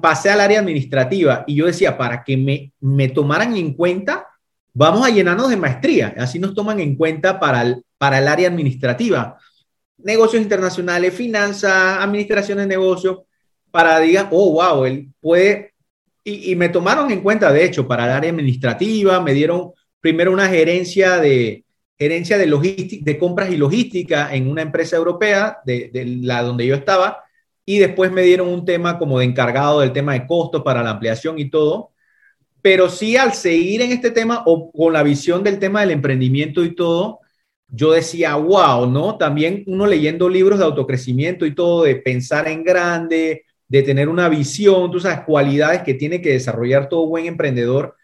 [0.00, 4.26] pasé al área administrativa y yo decía, para que me, me tomaran en cuenta,
[4.72, 8.48] vamos a llenarnos de maestría, así nos toman en cuenta para el, para el área
[8.48, 9.38] administrativa.
[9.98, 13.18] Negocios internacionales, finanzas, administración de negocios,
[13.70, 15.70] para digan, oh, wow, él puede
[16.24, 20.48] y, me tomaron en cuenta, de hecho, para el área administrativa, me dieron primero una
[20.48, 21.64] gerencia de,
[21.98, 26.66] gerencia de, logística, de compras y logística en una empresa europea, de, de, la donde
[26.66, 27.24] yo estaba,
[27.64, 30.90] y después me dieron un tema como de encargado del tema de costos para la
[30.90, 31.92] ampliación y todo.
[32.62, 36.64] Pero sí, al seguir en este tema o con la visión del tema del emprendimiento
[36.64, 37.20] y todo,
[37.68, 39.16] yo decía, wow, ¿no?
[39.16, 44.28] También uno leyendo libros de autocrecimiento y todo, de pensar en grande, de tener una
[44.28, 47.96] visión, tú sabes, cualidades que tiene que desarrollar todo buen emprendedor,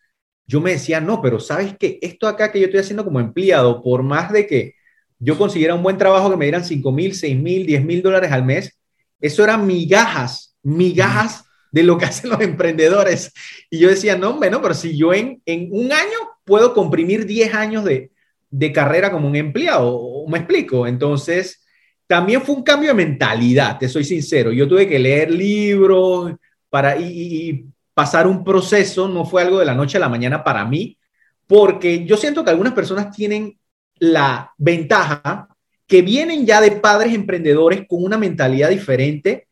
[0.47, 3.83] yo me decía, no, pero sabes que esto acá que yo estoy haciendo como empleado,
[3.83, 4.75] por más de que
[5.19, 8.31] yo consiguiera un buen trabajo que me dieran 5 mil, 6 mil, 10 mil dólares
[8.31, 8.79] al mes,
[9.21, 11.46] eso eran migajas, migajas
[11.77, 13.33] de lo que hacen los emprendedores.
[13.71, 17.55] Y yo decía, no, bueno, pero si yo en, en un año puedo comprimir 10
[17.55, 18.11] años de,
[18.51, 20.87] de carrera como un empleado, me explico.
[20.87, 21.67] Entonces,
[22.07, 24.53] también fue un cambio de mentalidad, te soy sincero.
[24.53, 26.33] Yo tuve que leer libros
[26.71, 30.65] para, y, pasar un proceso, no fue algo de la noche a la mañana para
[30.65, 30.99] mí,
[31.47, 33.59] porque yo siento que algunas personas tienen
[33.99, 35.49] la ventaja
[35.87, 39.46] que vienen ya de padres emprendedores con una mentalidad diferente,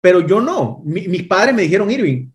[0.00, 0.82] pero yo no.
[0.84, 2.28] mis padres me dijeron, Irving,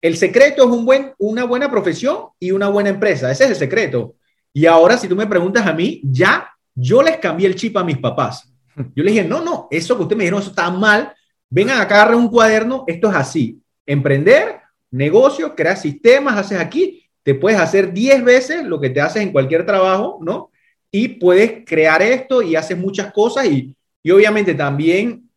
[0.00, 3.30] el secreto es un buen, una buena profesión y una buena empresa.
[3.30, 4.14] Ese es el secreto.
[4.52, 7.84] Y ahora, si tú me preguntas a mí, ya yo les cambié el chip a
[7.84, 8.46] mis papás.
[8.94, 11.12] Yo le dije, no, no, eso que usted me dijeron, eso está mal.
[11.50, 13.60] Vengan acá, agarren un cuaderno, esto es así.
[13.84, 19.22] Emprender, negocio, crear sistemas, haces aquí, te puedes hacer 10 veces lo que te haces
[19.22, 20.50] en cualquier trabajo, ¿no?
[20.90, 25.28] Y puedes crear esto y haces muchas cosas y, y obviamente también,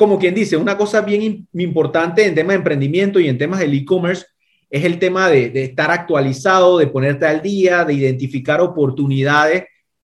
[0.00, 3.74] como quien dice, una cosa bien importante en temas de emprendimiento y en temas del
[3.74, 4.24] e-commerce
[4.70, 9.64] es el tema de, estar actualizado, de ponerte al día, de identificar oportunidades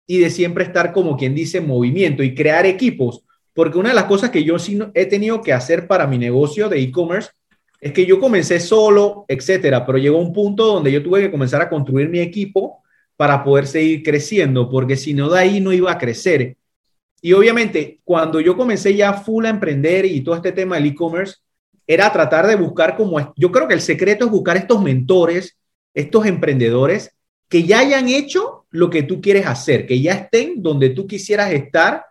[0.05, 3.23] y de siempre estar como quien dice en movimiento y crear equipos.
[3.55, 6.69] Porque una de las cosas que yo sí he tenido que hacer para mi negocio
[6.69, 7.31] de e-commerce
[7.79, 11.59] es que yo comencé solo, etcétera, pero llegó un punto donde yo tuve que comenzar
[11.59, 12.83] a construir mi equipo
[13.17, 16.55] para poder seguir creciendo, porque si no de ahí no iba a crecer.
[17.21, 21.35] Y obviamente, cuando yo comencé ya full a emprender y todo este tema del e-commerce,
[21.85, 25.57] era tratar de buscar como, yo creo que el secreto es buscar estos mentores,
[25.93, 27.15] estos emprendedores
[27.47, 31.51] que ya hayan hecho lo que tú quieres hacer, que ya estén donde tú quisieras
[31.51, 32.05] estar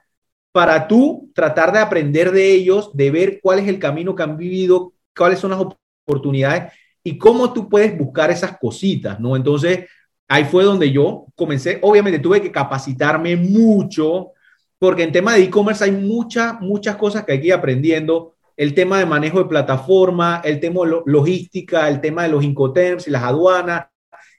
[0.52, 4.36] para tú tratar de aprender de ellos, de ver cuál es el camino que han
[4.36, 5.60] vivido, cuáles son las
[6.06, 9.34] oportunidades y cómo tú puedes buscar esas cositas, ¿no?
[9.34, 9.86] Entonces,
[10.28, 11.78] ahí fue donde yo comencé.
[11.82, 14.32] Obviamente tuve que capacitarme mucho,
[14.80, 18.32] porque en tema de e-commerce hay muchas, muchas cosas que hay que ir aprendiendo.
[18.56, 23.06] El tema de manejo de plataforma, el tema de logística, el tema de los incoterms
[23.06, 23.88] y las aduanas,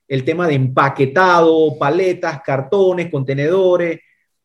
[0.08, 4.00] el tema de empaquetado, paletas, cartones, contenedores,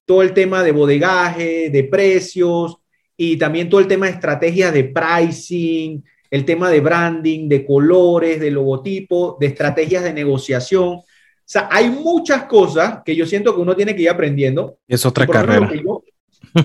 [0.04, 2.76] todo el tema de bodegaje, de precios
[3.16, 8.38] y también todo el tema de estrategias de pricing, el tema de branding, de colores,
[8.38, 11.00] de logotipo, de estrategias de negociación.
[11.46, 14.78] O sea, hay muchas cosas que yo siento que uno tiene que ir aprendiendo.
[14.88, 15.60] Es otra carrera.
[15.60, 16.02] Lo que, yo,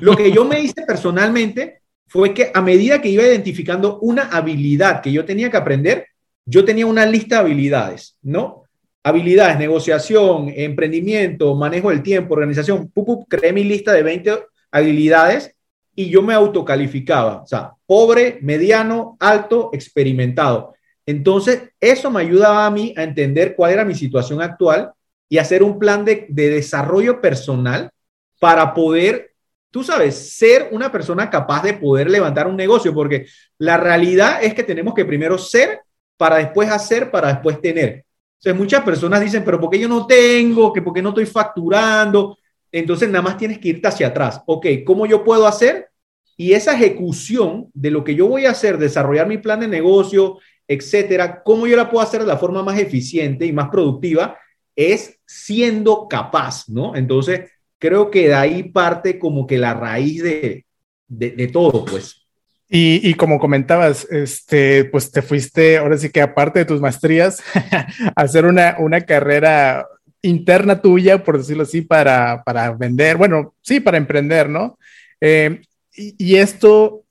[0.01, 5.01] lo que yo me hice personalmente fue que a medida que iba identificando una habilidad
[5.01, 6.07] que yo tenía que aprender,
[6.45, 8.61] yo tenía una lista de habilidades, ¿no?
[9.03, 12.91] habilidades, negociación, emprendimiento, manejo del tiempo, organización,
[13.27, 14.39] creé mi lista de 20
[14.71, 15.55] habilidades
[15.95, 20.73] y yo me autocalificaba, o sea, pobre, mediano, alto, experimentado.
[21.11, 24.91] Entonces, eso me ayudaba a mí a entender cuál era mi situación actual
[25.29, 27.91] y hacer un plan de, de desarrollo personal
[28.39, 29.31] para poder
[29.71, 33.25] tú sabes, ser una persona capaz de poder levantar un negocio, porque
[33.57, 35.79] la realidad es que tenemos que primero ser
[36.17, 38.05] para después hacer, para después tener.
[38.37, 40.73] Entonces muchas personas dicen, pero ¿por qué yo no tengo?
[40.73, 42.37] ¿Que ¿Por qué no estoy facturando?
[42.71, 44.41] Entonces nada más tienes que irte hacia atrás.
[44.45, 45.89] Ok, ¿cómo yo puedo hacer?
[46.35, 50.39] Y esa ejecución de lo que yo voy a hacer, desarrollar mi plan de negocio,
[50.71, 54.37] etcétera, cómo yo la puedo hacer de la forma más eficiente y más productiva,
[54.75, 56.95] es siendo capaz, ¿no?
[56.95, 60.65] Entonces, creo que de ahí parte como que la raíz de,
[61.07, 62.25] de, todo, pues.
[62.69, 67.43] Y, y, como comentabas, este, pues te fuiste, ahora sí que aparte de tus maestrías,
[68.15, 69.85] a hacer una, una carrera
[70.21, 74.77] interna tuya, por decirlo así, para, para vender, bueno, sí, para emprender, ¿no?
[75.19, 75.61] Eh,
[75.93, 77.03] y, esto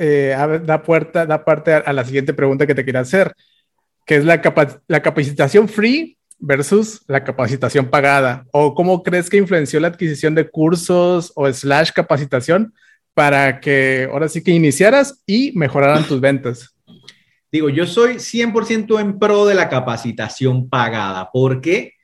[0.00, 0.34] eh,
[0.64, 3.34] da, puerta, da parte a, la siguiente pregunta que te quería hacer,
[4.06, 4.40] que es la,
[4.88, 8.46] la capacitación free versus la capacitación pagada?
[8.50, 12.72] ¿O cómo crees que influenció la adquisición de cursos o slash capacitación
[13.14, 16.74] para que ahora sí que iniciaras y mejoraran tus ventas?
[17.52, 21.30] Digo, yo soy 100% en pro de la capacitación pagada.
[21.30, 21.94] ¿Por qué?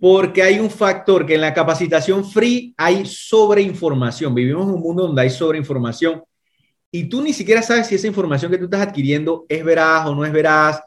[0.00, 4.34] Porque hay un factor que en la capacitación free hay sobreinformación.
[4.34, 6.22] Vivimos en un mundo donde hay sobreinformación
[6.90, 10.14] y tú ni siquiera sabes si esa información que tú estás adquiriendo es veraz o
[10.14, 10.80] no es veraz.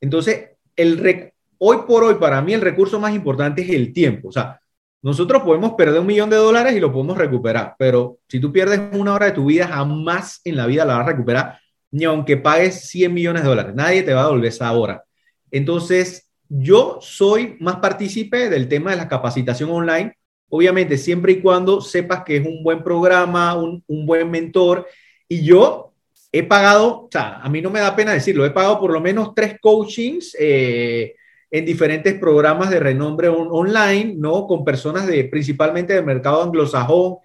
[0.00, 4.28] Entonces, el, hoy por hoy, para mí, el recurso más importante es el tiempo.
[4.28, 4.60] O sea,
[5.02, 8.80] nosotros podemos perder un millón de dólares y lo podemos recuperar, pero si tú pierdes
[8.92, 11.58] una hora de tu vida, jamás en la vida la vas a recuperar,
[11.90, 13.74] ni aunque pagues 100 millones de dólares.
[13.74, 15.04] Nadie te va a devolver esa hora.
[15.50, 20.16] Entonces, yo soy más partícipe del tema de la capacitación online,
[20.48, 24.86] obviamente siempre y cuando sepas que es un buen programa, un, un buen mentor.
[25.28, 25.92] Y yo
[26.32, 29.00] he pagado, o sea, a mí no me da pena decirlo, he pagado por lo
[29.00, 30.36] menos tres coachings.
[30.38, 31.14] Eh,
[31.50, 34.46] en diferentes programas de renombre online, ¿no?
[34.46, 37.16] Con personas de principalmente del mercado anglosajón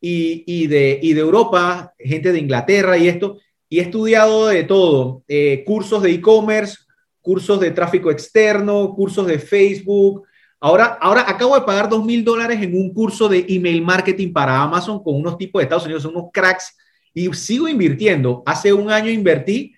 [0.00, 4.64] y, y, de, y de Europa, gente de Inglaterra y esto, y he estudiado de
[4.64, 6.78] todo, eh, cursos de e-commerce,
[7.20, 10.24] cursos de tráfico externo, cursos de Facebook.
[10.60, 14.60] Ahora, ahora acabo de pagar dos mil dólares en un curso de email marketing para
[14.60, 16.76] Amazon con unos tipos de Estados Unidos, son unos cracks,
[17.14, 18.42] y sigo invirtiendo.
[18.46, 19.74] Hace un año invertí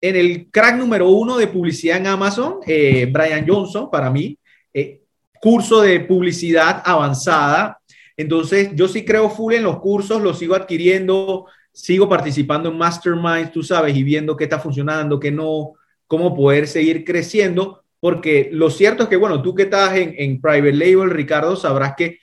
[0.00, 4.38] en el crack número uno de publicidad en Amazon, eh, Brian Johnson, para mí,
[4.72, 5.02] eh,
[5.40, 7.78] curso de publicidad avanzada.
[8.16, 13.52] Entonces, yo sí creo full en los cursos, los sigo adquiriendo, sigo participando en masterminds,
[13.52, 15.72] tú sabes, y viendo qué está funcionando, qué no,
[16.06, 20.40] cómo poder seguir creciendo, porque lo cierto es que, bueno, tú que estás en, en
[20.40, 22.18] Private Label, Ricardo, sabrás que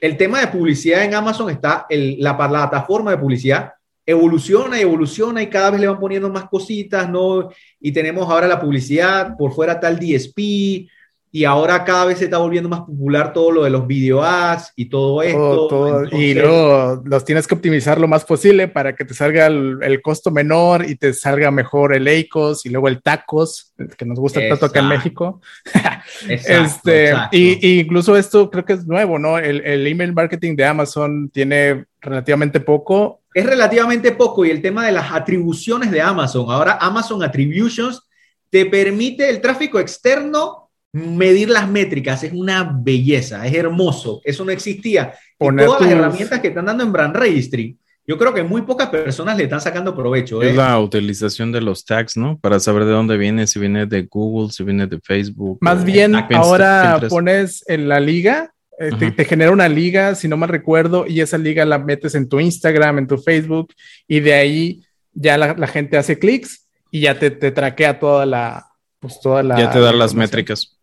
[0.00, 3.72] el tema de publicidad en Amazon está, el, la plataforma de publicidad
[4.04, 7.50] evoluciona y evoluciona y cada vez le van poniendo más cositas, ¿no?
[7.80, 10.88] Y tenemos ahora la publicidad, por fuera tal DSP,
[11.34, 14.70] y ahora cada vez se está volviendo más popular todo lo de los video ads
[14.76, 16.04] y todo esto.
[16.12, 20.30] y luego los tienes que optimizar lo más posible para que te salga el, costo
[20.30, 24.66] menor y te salga mejor el ACOS y luego el TACOS, que nos gusta tanto
[24.66, 25.40] acá en México.
[26.28, 29.38] este, Y, incluso esto creo que es nuevo, ¿no?
[29.38, 34.86] El, el email marketing de Amazon tiene relativamente poco es relativamente poco y el tema
[34.86, 36.46] de las atribuciones de Amazon.
[36.50, 38.02] Ahora Amazon Attributions
[38.50, 42.22] te permite el tráfico externo medir las métricas.
[42.22, 44.20] Es una belleza, es hermoso.
[44.24, 45.14] Eso no existía.
[45.40, 47.76] y todas las herramientas que están dando en Brand Registry.
[48.04, 50.42] Yo creo que muy pocas personas le están sacando provecho.
[50.42, 50.56] Es ¿eh?
[50.56, 52.36] la utilización de los tags, ¿no?
[52.36, 55.58] Para saber de dónde viene, si viene de Google, si viene de Facebook.
[55.60, 60.48] Más bien, ahora pones en la liga eh, te, genera una liga, si no mal
[60.48, 63.74] recuerdo, y esa liga la metes en tu Instagram, en tu Facebook,
[64.08, 64.82] y de ahí
[65.12, 68.66] ya la, gente hace clics y ya te, te, traquea toda la,
[68.98, 69.58] pues toda la.
[69.58, 70.78] Ya te da las métricas.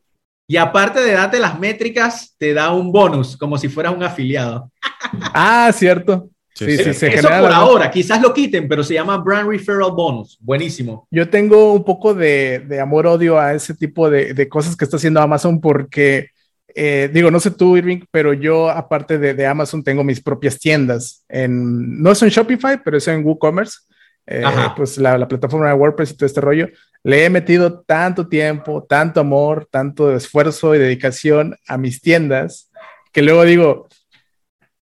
[0.47, 4.71] Y aparte de darte las métricas, te da un bonus, como si fueras un afiliado.
[5.34, 6.30] ah, cierto.
[6.56, 10.38] Sí, sí, se Eso por ahora, quizás lo quiten, pero se llama Brand Referral Bonus.
[10.41, 11.08] Buenísimo.
[11.10, 14.97] Yo tengo un poco de, de amor-odio a ese tipo de, de, cosas que está
[14.97, 16.32] haciendo Amazon porque
[16.75, 21.23] eh, digo, no sé tú, Irving, pero yo, aparte de, Amazon, tengo mis propias tiendas.
[21.27, 23.79] En, no es en Shopify, pero es en WooCommerce.
[24.32, 24.43] Eh,
[24.75, 26.67] pues la, plataforma de WordPress y todo este rollo.
[27.03, 32.69] Le he metido tanto tiempo, tanto amor, tanto esfuerzo y dedicación a mis tiendas
[33.12, 33.88] que luego digo,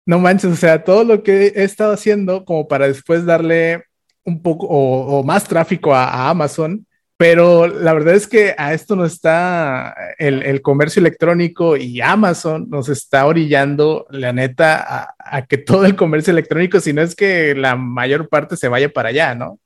[0.05, 3.85] no manches, o sea, todo lo que he estado haciendo como para después darle
[4.25, 6.86] un poco o, más tráfico a Amazon
[7.17, 12.91] pero la verdad es que a esto nos está el, comercio electrónico y Amazon nos
[12.91, 17.75] está orillando, la neta, a, que todo el comercio electrónico, si no es que la
[17.75, 19.59] mayor parte se vaya para allá, ¿no?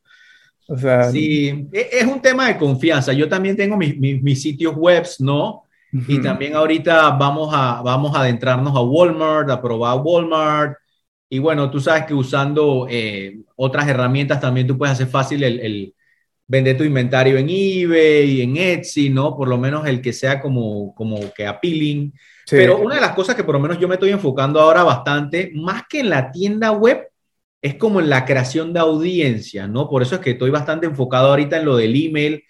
[0.69, 3.13] O sea, sí, e, es un tema de confianza.
[3.13, 5.65] Yo también tengo mis, mis, sitios web, ¿no?
[6.07, 10.77] Y también ahorita vamos a, vamos a adentrarnos a Walmart, a probar Walmart,
[11.29, 15.93] Y bueno, tú sabes que usando eh, otras herramientas también tú puedes hacer fácil el,
[16.51, 19.37] vender tu inventario en eBay, en Etsy, ¿no?
[19.37, 22.13] Por lo menos el que sea como, como que appealing.
[22.51, 25.53] Pero una de las cosas que por lo menos yo me estoy enfocando ahora bastante,
[25.55, 27.07] más que en la tienda web,
[27.63, 29.89] es como en la creación de audiencia, ¿no?
[29.89, 32.43] Por eso es que estoy bastante enfocado ahorita en lo del email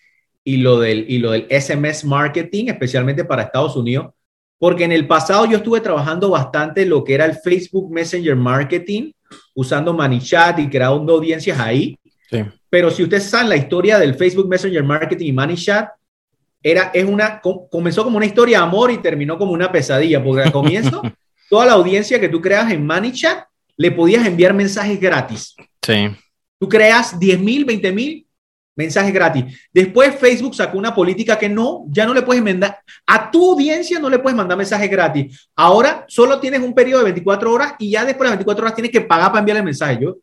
[0.45, 4.15] y lo del, y lo del SMS marketing, especialmente para Estados Unidos,
[4.59, 9.13] porque en el pasado yo estuve trabajando bastante lo que era el Facebook Messenger Marketing,
[9.55, 11.99] usando ManyChat y creando audiencias ahí.
[12.69, 15.91] Pero si ustedes saben la historia del Facebook Messenger Marketing y ManyChat,
[16.63, 20.43] era, es una, comenzó como una historia de amor y terminó como una pesadilla, porque
[20.43, 21.03] al comienzo,
[21.49, 23.45] toda la audiencia que tú creas en ManyChat,
[23.77, 25.57] le podías enviar mensajes gratis.
[25.83, 26.11] Sí.
[26.59, 28.27] Tú creas 10 mil, 20 mil
[28.77, 29.45] mensajes gratis.
[29.73, 33.99] Después Facebook sacó una política que no, ya no le puedes mandar, a tu audiencia
[33.99, 35.49] no le puedes mandar mensajes gratis.
[35.55, 38.93] Ahora solo tienes un periodo de 24 horas y ya después de 24 horas tienes
[38.93, 39.99] que pagar para enviarle mensaje.
[40.01, 40.17] Yo,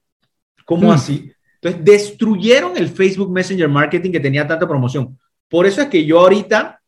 [0.65, 0.91] ¿cómo hmm.
[0.91, 1.31] así?
[1.61, 5.17] Entonces destruyeron el Facebook Messenger Marketing que tenía tanta promoción.
[5.49, 6.81] Por eso es que yo ahorita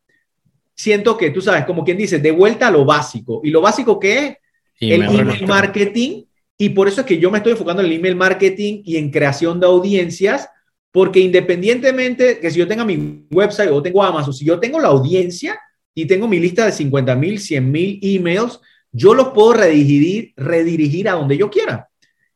[0.76, 3.42] siento que, tú sabes, como quien dice, de vuelta a lo básico.
[3.44, 4.38] ¿Y lo básico que es?
[4.80, 6.24] el email marketing.
[6.58, 9.12] Y por eso es que yo me estoy enfocando en el email marketing y en
[9.12, 10.50] creación de audiencias
[10.92, 14.88] porque independientemente que si yo tenga mi website o tengo Amazon, si yo tengo la
[14.88, 15.60] audiencia
[15.94, 18.60] y tengo mi lista de 50 mil, 100 mil emails,
[18.92, 21.89] yo los puedo redirigir, redirigir a donde yo quiera.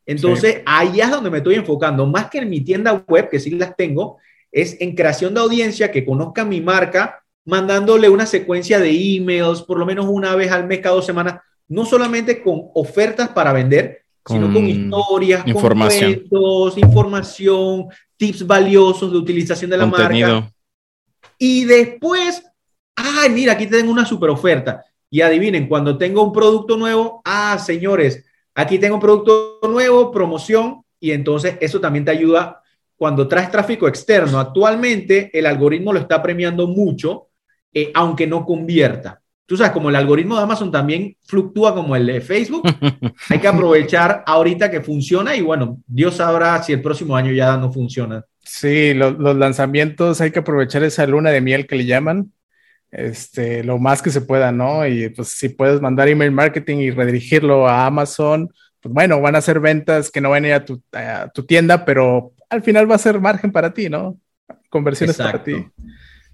[0.06, 3.50] Entonces, ahí es donde me estoy enfocando, más que en mi tienda web, que sí
[3.50, 4.18] las tengo,
[4.52, 9.78] es en creación de audiencia, que conozcan mi marca, mandándole una secuencia de emails, por
[9.78, 14.04] lo menos una vez al mes, cada dos semanas, no solamente con ofertas para vender,
[14.26, 16.22] sino con historias, información.
[16.30, 17.86] con información,
[18.16, 20.50] tips valiosos de utilización de la marca.
[21.38, 22.42] Y después,
[22.96, 24.84] ay, mira, aquí tengo una super oferta.
[25.10, 30.82] Y adivinen, cuando tengo un producto nuevo, ah, señores, aquí tengo un producto nuevo, promoción,
[31.00, 32.62] y entonces eso también te ayuda
[32.96, 34.38] cuando traes tráfico externo.
[34.38, 37.28] Actualmente el algoritmo lo está premiando mucho,
[37.72, 42.06] eh, aunque no convierta tú sabes, como el algoritmo de Amazon también fluctúa como el
[42.06, 42.62] de Facebook,
[43.28, 47.56] hay que aprovechar ahorita que funciona y bueno, Dios sabrá si el próximo año ya
[47.56, 48.24] no funciona.
[48.42, 52.32] Sí, los lanzamientos hay que aprovechar esa luna de miel que le llaman,
[52.94, 54.86] este, lo más que se pueda, ¿no?
[54.86, 59.40] Y pues si puedes mandar email marketing y redirigirlo a Amazon, pues bueno, van a
[59.40, 62.90] ser ventas que no van a ir a tu, a tu tienda, pero al final
[62.90, 64.18] va a ser margen para ti, ¿no?
[64.68, 65.66] Conversiones para ti.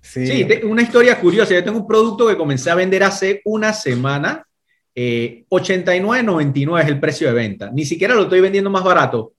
[0.02, 0.46] Sí.
[0.64, 1.54] una historia curiosa.
[1.54, 4.46] Yo tengo un producto que comencé a vender hace una semana.
[4.94, 7.70] Eh, 89.99 es el precio de venta.
[7.70, 9.34] Ni siquiera lo estoy vendiendo más barato.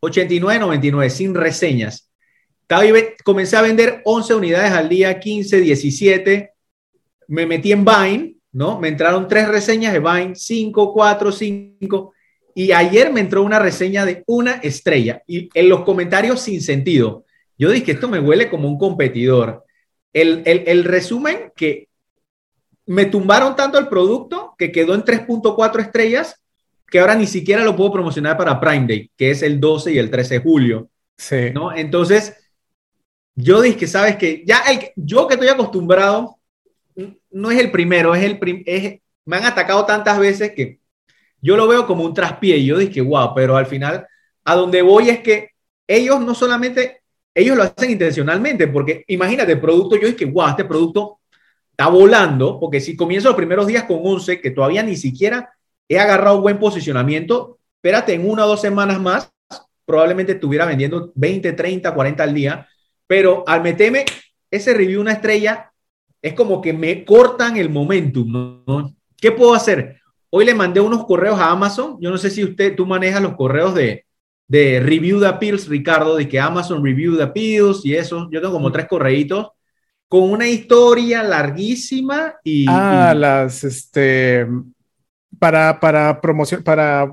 [0.00, 2.10] 89.99 sin reseñas.
[3.24, 6.53] Comencé a vender 11 unidades al día, 15, 17.
[7.28, 8.78] Me metí en Vine, ¿no?
[8.78, 12.12] Me entraron tres reseñas de Vine, 5, 4, 5.
[12.54, 15.22] Y ayer me entró una reseña de una estrella.
[15.26, 17.24] Y en los comentarios sin sentido.
[17.58, 19.64] Yo dije, esto me huele como un competidor.
[20.12, 21.88] El, resumen que
[22.86, 26.40] me tumbaron tanto el producto que quedó en 3.4 estrellas
[26.86, 29.98] que ahora ni siquiera lo puedo promocionar para Prime Day, que es el 12 y
[29.98, 30.88] el 13 de julio.
[31.18, 31.50] Sí.
[31.52, 31.74] ¿no?
[31.74, 32.36] Entonces,
[33.34, 34.62] yo dije que, sabes que ya
[34.94, 36.38] yo que estoy acostumbrado,
[37.30, 38.38] no es el primero, es el
[39.26, 40.80] me han atacado tantas veces que
[41.40, 44.06] yo lo veo como un traspié y yo dije, wow, pero al final
[44.44, 45.50] a donde voy es que
[45.86, 47.02] ellos no solamente
[47.34, 51.18] ellos lo hacen intencionalmente, porque imagínate, producto, yo dije, wow, este producto
[51.70, 55.52] está volando, porque si comienzo los primeros días con 11, que todavía ni siquiera
[55.88, 59.32] he agarrado buen posicionamiento, espérate, en una o dos semanas más,
[59.84, 62.68] probablemente estuviera vendiendo 20, 30, 40 al día,
[63.06, 64.04] pero al meterme
[64.50, 65.72] ese review una estrella,
[66.24, 68.94] es como que me cortan el momentum, ¿no?
[69.14, 70.00] ¿Qué puedo hacer?
[70.30, 73.34] Hoy le mandé unos correos a Amazon, yo no sé si usted, tú manejas los
[73.34, 74.06] correos de,
[74.48, 78.26] de Review the Appeals, Ricardo, de que Amazon Review the Appeals y eso.
[78.32, 79.48] Yo tengo como tres correitos
[80.08, 82.64] con una historia larguísima y.
[82.70, 84.46] Ah, las, este,
[85.38, 87.12] para, para promoción, para,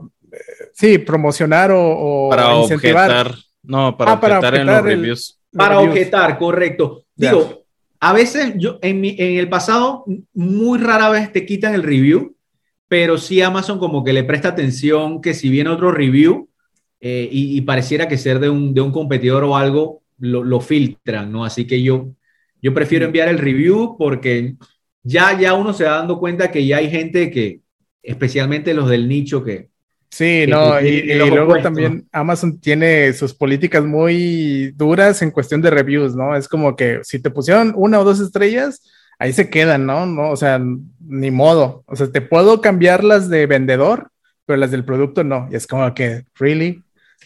[0.71, 3.35] sí, promocionar o, para incentivar.
[3.61, 5.37] no, para, ah, objetar en los reviews.
[5.51, 7.03] Para objetar, correcto.
[7.13, 7.60] Digo,
[8.01, 12.35] a veces yo, en, mi, en el pasado, muy rara vez te quitan el review,
[12.87, 16.49] pero sí Amazon como que le presta atención que si viene otro review,
[16.99, 21.31] eh, y, pareciera que ser de un, de un competidor o algo lo, lo, filtran,
[21.31, 21.43] ¿no?
[21.45, 22.11] Así que yo,
[22.61, 24.55] yo prefiero enviar el review porque
[25.01, 27.61] ya, ya uno se va dando cuenta que ya hay gente que,
[28.03, 29.70] especialmente los del nicho, que...
[30.11, 36.15] Sí, no, y, luego también Amazon tiene sus políticas muy duras en cuestión de reviews,
[36.15, 36.35] ¿no?
[36.35, 38.83] Es como que si te pusieron una o dos estrellas,
[39.19, 40.05] ahí se quedan, ¿no?
[40.05, 40.59] no o sea,
[40.99, 41.83] ni modo.
[41.85, 44.11] O sea, te puedo cambiarlas de vendedor,
[44.45, 45.47] pero las del producto no.
[45.49, 46.83] Y es como que, ¿really?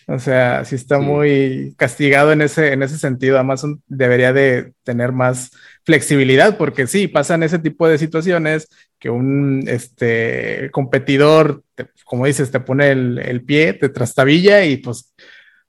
[0.08, 3.40] O sea, sí está muy castigado en ese, en ese sentido.
[3.40, 5.52] Amazon debería de tener más
[5.84, 8.68] flexibilidad porque sí, pasan ese tipo de situaciones
[9.00, 11.64] que un este, competidor,
[12.06, 15.14] como dices, te pone el, el, pie, te trastabilla y pues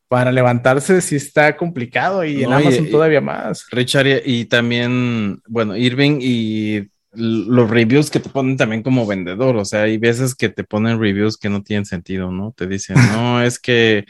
[0.08, 3.66] para levantarse sí está complicado y en Amazon todavía más.
[3.70, 9.64] Richard, y también, bueno, Irving y los reviews que te ponen también como vendedor, o
[9.64, 12.52] sea, hay veces que te ponen reviews que no tienen sentido, ¿no?
[12.52, 14.04] Te dicen, no, es que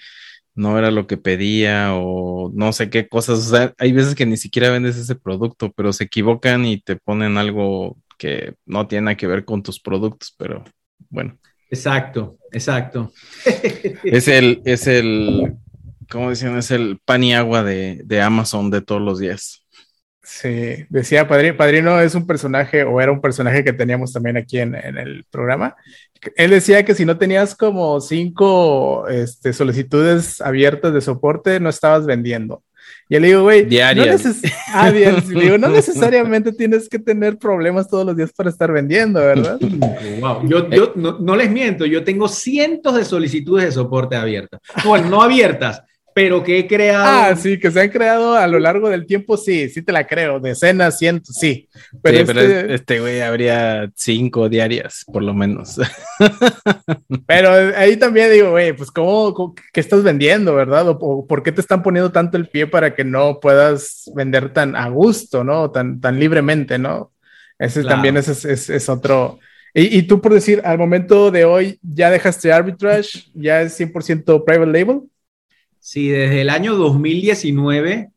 [0.55, 4.27] no era lo que pedía o no sé qué cosas, o sea, hay veces que
[4.27, 9.07] ni siquiera vendes ese producto, pero se equivocan y te ponen algo que no tiene
[9.07, 10.65] nada que ver con tus productos, pero
[11.11, 11.39] bueno.
[11.71, 13.13] Exacto, exacto.
[14.05, 15.57] es el, es el,
[16.09, 16.57] ¿cómo dicen?
[16.57, 19.66] Es el pan y agua de, de Amazon de todos los días.
[20.29, 24.59] Sí, decía Padrino, Padrino es un personaje o era un personaje que teníamos también aquí
[24.59, 25.77] en, el programa.
[26.35, 32.07] Él decía que si no tenías como cinco este, solicitudes abiertas de soporte, no estabas
[32.07, 32.65] vendiendo.
[33.09, 33.79] Y él le digo, güey, no,
[34.75, 39.61] ah, digo, no necesariamente tienes que tener problemas todos los días para estar vendiendo, ¿verdad?
[40.21, 40.49] Wow.
[40.49, 44.61] Yo, yo no, no, les miento, yo tengo cientos de solicitudes de soporte abiertas.
[44.85, 45.83] Bueno, no abiertas,
[46.17, 47.05] pero que he creado.
[47.05, 50.07] Ah, sí, que se han creado a lo largo del tiempo, sí, sí te la
[50.07, 51.69] creo, decenas, cientos, sí.
[52.01, 52.75] Pero, este...
[52.75, 55.79] este güey habría cinco diarias, por lo menos.
[57.27, 60.89] pero ahí también digo, güey, pues cómo, qué estás vendiendo, ¿verdad?
[60.89, 64.75] O, por qué te están poniendo tanto el pie para que no puedas vender tan
[64.75, 65.71] a gusto, ¿no?
[65.71, 67.13] Tan, tan libremente, ¿no?
[67.59, 69.39] Ese también es, es, es otro.
[69.75, 73.31] Y, y, tú por decir, al momento de hoy, ¿ya dejaste arbitrage?
[73.35, 75.03] ¿Ya es 100% private label?
[75.89, 78.11] Sí, desde el año 2019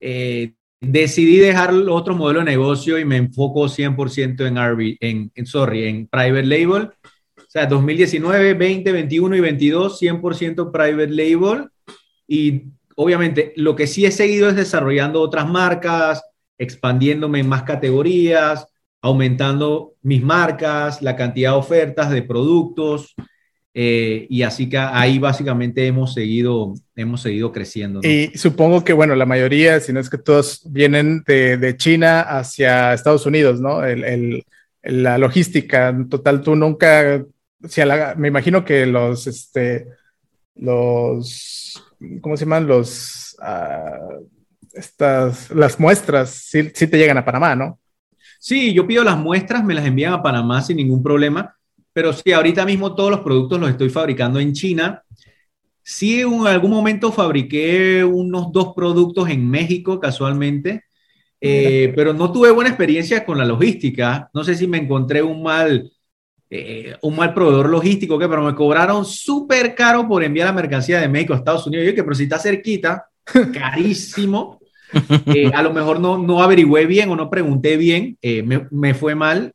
[0.00, 6.06] eh, decidí dejar otro modelo de negocio y me enfoco 100% en, en, sorry, en
[6.06, 6.84] private label.
[7.36, 11.68] O sea, 2019, 20, 21 y 22, 100% private label.
[12.26, 12.62] Y
[12.96, 16.22] obviamente lo que sí he seguido es desarrollando otras marcas,
[16.56, 18.66] expandiéndome en más categorías,
[19.02, 23.14] aumentando mis marcas, la cantidad de ofertas de productos.
[23.72, 28.00] Eh, y así que ahí básicamente hemos seguido, hemos seguido creciendo.
[28.02, 32.22] Y supongo que, bueno, la mayoría, si no es que todos vienen de, de China
[32.22, 33.84] hacia Estados Unidos, ¿no?
[33.84, 34.44] El, el,
[34.82, 37.24] la logística, en total, tú nunca,
[37.68, 37.80] si
[38.16, 39.86] me imagino que los, este,
[40.56, 41.80] los,
[42.20, 42.66] ¿cómo se llaman?
[42.66, 44.26] Los, uh,
[44.72, 47.78] estas, las muestras, sí, sí te llegan a Panamá, ¿no?
[48.40, 51.56] Sí, yo pido las muestras, me las envían a Panamá sin ningún problema
[51.92, 55.02] pero sí, ahorita mismo todos los productos los estoy fabricando en China.
[55.82, 60.84] Sí, en algún momento fabriqué unos dos productos en México casualmente,
[61.40, 64.30] eh, pero no tuve buena experiencia con la logística.
[64.32, 65.90] No sé si me encontré un mal,
[66.48, 71.00] eh, un mal proveedor logístico, que pero me cobraron súper caro por enviar la mercancía
[71.00, 71.86] de México a Estados Unidos.
[71.86, 73.06] Yo que, pero si está cerquita,
[73.52, 74.60] carísimo.
[75.26, 79.14] Eh, a lo mejor no, no averigüé bien o no pregunté bien, me, me, fue
[79.14, 79.52] mal.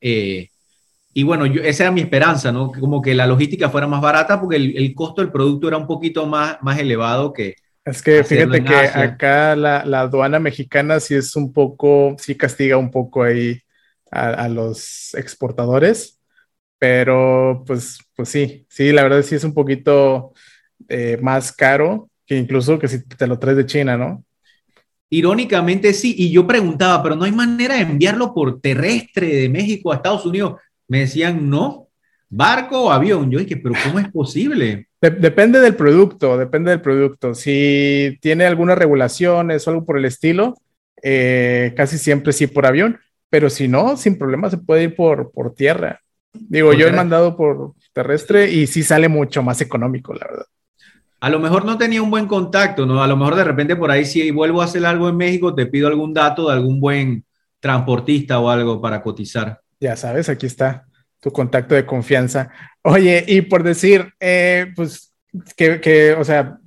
[1.17, 2.73] Y bueno, yo, esa era mi esperanza, ¿no?
[2.73, 6.25] Como que la logística fuera más barata porque el, costo del producto era un poquito
[6.25, 7.55] más, más elevado que...
[7.85, 12.75] Es que fíjate que acá la, la, aduana mexicana sí es un poco, sí castiga
[12.75, 13.61] un poco ahí
[14.11, 16.19] a, los exportadores,
[16.77, 20.33] pero pues, pues sí, sí, la verdad sí es un poquito
[20.89, 24.25] eh, más caro que incluso que si te lo traes de China, ¿no?
[25.09, 29.93] Irónicamente sí, y yo preguntaba, pero no hay manera de enviarlo por terrestre de México
[29.93, 30.55] a Estados Unidos
[30.87, 31.89] me decían no,
[32.29, 33.31] barco o avión.
[33.31, 34.87] Yo dije, pero ¿cómo es posible?
[35.01, 37.35] depende del producto, depende del producto.
[37.35, 40.55] Si tiene algunas regulaciones o algo por el estilo,
[41.03, 45.31] eh, casi siempre sí por avión, pero si no, sin problema se puede ir por,
[45.31, 46.01] por tierra.
[46.33, 50.45] Digo, yo he mandado por terrestre y sí sale mucho más económico, la verdad.
[51.21, 53.01] A lo mejor no tenía un buen contacto, ¿no?
[53.01, 55.65] A lo mejor de repente por ahí si vuelvo a hacer algo en México, te
[55.65, 57.25] pido algún dato de algún buen
[57.59, 59.59] transportista o algo para cotizar.
[59.85, 60.87] Ya sabes, aquí está
[61.19, 62.49] tu contacto de confianza.
[62.81, 65.13] Oye, y por decir, eh, pues
[65.55, 66.57] que, o sea,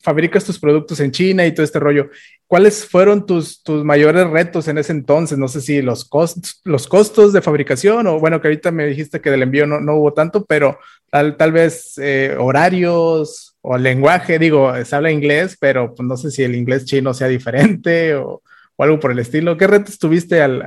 [0.00, 2.10] fabricas tus productos en China y todo este rollo.
[2.46, 5.38] ¿Cuáles fueron tus, tus mayores retos en ese entonces?
[5.38, 9.22] No sé si los, costos, los costos de fabricación o bueno, que ahorita me dijiste
[9.22, 10.78] que del envío no, no hubo tanto, pero
[11.10, 14.38] tal, tal vez eh, horarios o lenguaje.
[14.38, 18.42] Digo, se habla inglés, pero pues no sé si el inglés chino sea diferente o,
[18.76, 19.56] o algo por el estilo.
[19.56, 20.62] ¿Qué retos tuviste al,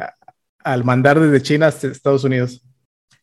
[0.63, 2.61] al mandar desde China hasta Estados Unidos?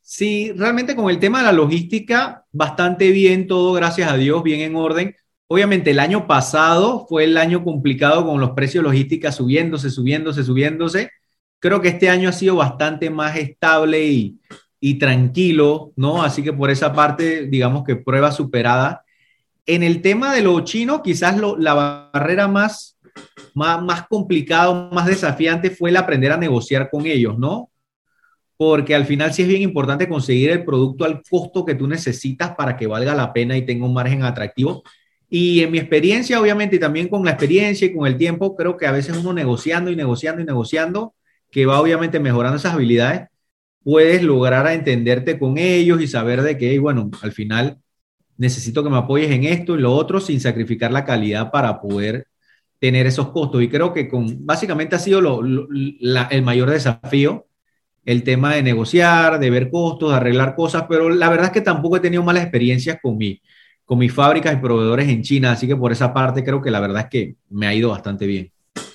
[0.02, 4.60] Sí, realmente con el tema de la logística, bastante bien todo, gracias a Dios, bien
[4.60, 5.14] en orden.
[5.48, 11.10] Obviamente el año pasado fue el año complicado con los precios logísticos subiéndose, subiéndose, subiéndose.
[11.58, 14.40] Creo que este año ha sido bastante más estable y,
[14.80, 16.22] y tranquilo, ¿no?
[16.22, 19.04] Así que por esa parte, digamos que prueba superada.
[19.66, 21.74] En el tema de los chinos, quizás la
[22.12, 22.97] barrera más,
[23.54, 27.70] más, más complicada, más desafiante fue el aprender a negociar con ellos, ¿no?
[28.56, 32.54] Porque al final sí es bien importante conseguir el producto al costo que tú necesitas
[32.56, 34.82] para que valga la pena y tenga un margen atractivo.
[35.30, 38.76] Y en mi experiencia, obviamente, y también con la experiencia y con el tiempo, creo
[38.76, 41.14] que a veces uno negociando y negociando y negociando,
[41.50, 43.28] que va obviamente mejorando esas habilidades,
[43.84, 47.78] puedes lograr a entenderte con ellos y saber de que, bueno, al final
[48.36, 52.26] necesito que me apoyes en esto y lo otro sin sacrificar la calidad para poder
[52.78, 53.62] tener esos costos.
[53.62, 57.46] Y creo que con, básicamente ha sido lo, el mayor desafío,
[58.04, 61.60] el tema de negociar, de ver costos, de arreglar cosas, pero la verdad es que
[61.60, 63.40] tampoco he tenido malas experiencias con, mi,
[63.84, 66.80] con mis fábricas y proveedores en China, así que por esa parte creo que la
[66.80, 68.50] verdad es que me ha ido bastante bien.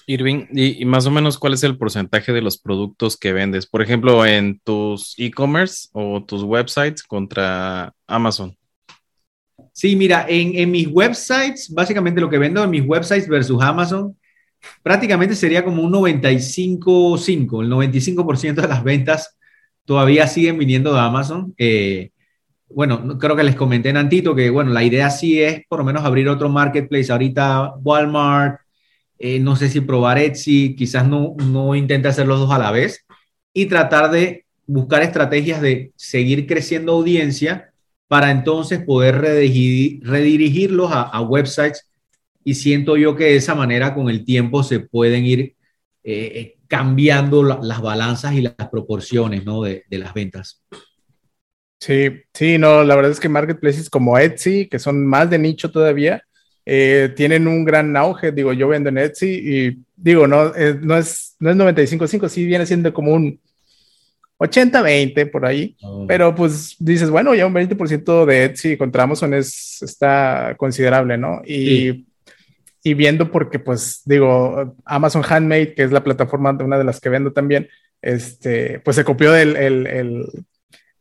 [0.06, 3.82] Irving, y, más o menos cuál es el porcentaje de los productos que vendes, por
[3.82, 8.58] ejemplo, en tus e-commerce o tus websites contra Amazon.
[9.74, 14.16] Sí, mira, en, en, mis websites, básicamente lo que vendo en mis websites versus Amazon,
[14.84, 17.64] prácticamente sería como un 95-5.
[17.64, 19.38] El 95% de las ventas
[19.86, 21.54] todavía siguen viniendo de Amazon.
[21.58, 22.12] Eh,
[22.70, 25.86] bueno, creo que les comenté en Antito que, bueno, la idea sí es por lo
[25.86, 27.12] menos abrir otro marketplace.
[27.12, 28.62] Ahorita Walmart,
[29.20, 32.72] eh, no sé si probar Etsy, quizás no, no intente hacer los dos a la
[32.72, 33.06] vez
[33.54, 37.73] y tratar de buscar estrategias de seguir creciendo audiencia
[38.14, 41.90] para entonces poder redirigirlos a, websites
[42.44, 45.56] y siento yo que de esa manera con el tiempo se pueden ir
[46.04, 49.64] eh, eh, cambiando las balanzas y las proporciones ¿no?
[49.64, 50.62] de, de, las ventas.
[51.80, 55.72] Sí, sí, no, la verdad es que marketplaces como Etsy, que son más de nicho
[55.72, 56.24] todavía,
[56.68, 58.32] eh, tienen un gran auge.
[58.32, 62.46] Digo, yo vendo en Etsy y digo, no, eh, no es, no es 95.5, sí
[62.46, 63.42] viene siendo como un
[64.44, 66.06] 80-20 por ahí, oh.
[66.08, 71.42] pero pues dices, bueno, ya un 20% de Etsy contra Amazon es, está considerable, ¿no?
[71.46, 72.06] Y,
[72.84, 77.00] y viendo porque, pues, digo, Amazon Handmade, que es la plataforma de una de las
[77.00, 77.70] que vendo también,
[78.02, 80.26] este, pues se copió del el, el,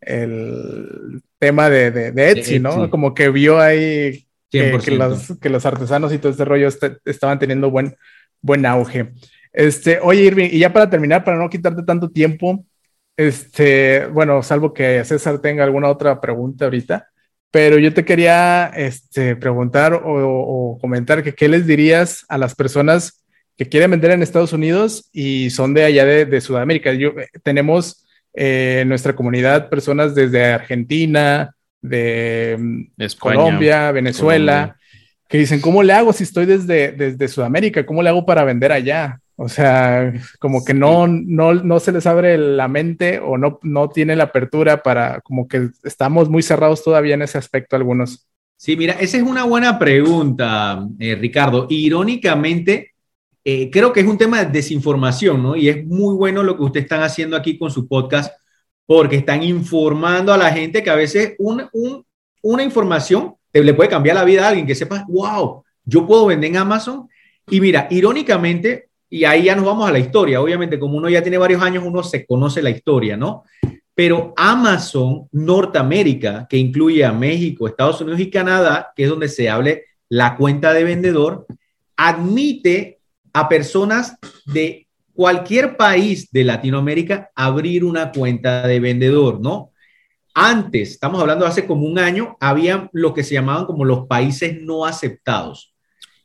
[0.00, 2.88] el tema de, de, Etsy, ¿no?
[2.88, 7.38] Como que vio ahí que, los, que, los, artesanos y todo este rollo este, estaban
[7.38, 7.96] teniendo buen,
[8.40, 9.12] buen auge.
[9.52, 12.64] Este, oye, Irving, y ya para terminar, para no quitarte tanto tiempo,
[13.16, 17.08] este, bueno, salvo que César tenga alguna otra pregunta ahorita,
[17.50, 23.24] pero yo te quería este, preguntar o, comentar que qué les dirías a las personas
[23.56, 26.94] que quieren vender en Estados Unidos y son de allá de, Sudamérica.
[26.94, 34.76] Yo, eh, tenemos eh, en nuestra comunidad personas desde Argentina, de mm, Colombia, Venezuela,
[35.28, 37.84] que dicen, ¿cómo le hago si estoy desde, desde Sudamérica?
[37.84, 39.20] ¿Cómo le hago para vender allá?
[39.42, 43.88] O sea, como que no, no, no se les abre la mente o no, no
[43.88, 48.28] tiene la apertura para, como que estamos muy cerrados todavía en ese aspecto algunos.
[48.56, 51.66] Sí, mira, esa es una buena pregunta, eh, Ricardo.
[51.68, 52.92] Irónicamente,
[53.44, 55.56] eh, creo que es un tema de desinformación, ¿no?
[55.56, 58.32] Y es muy bueno lo que ustedes están haciendo aquí con su podcast,
[58.86, 64.24] porque están informando a la gente que a veces una información le puede cambiar la
[64.24, 67.08] vida a alguien que sepa, wow, yo puedo vender en Amazon.
[67.50, 71.20] Y mira, irónicamente, y ahí ya nos vamos a la historia, obviamente como uno ya
[71.20, 73.44] tiene varios años, uno se conoce la historia, ¿no?
[73.94, 79.50] Pero Amazon Norteamérica, que incluye a México, Estados Unidos y Canadá, que es donde se
[79.50, 81.46] hable la cuenta de vendedor,
[81.94, 83.00] admite
[83.34, 89.72] a personas de cualquier país de Latinoamérica abrir una cuenta de vendedor, ¿no?
[90.32, 94.58] Antes, estamos hablando hace como un año, había lo que se llamaban como los países
[94.62, 95.71] no aceptados.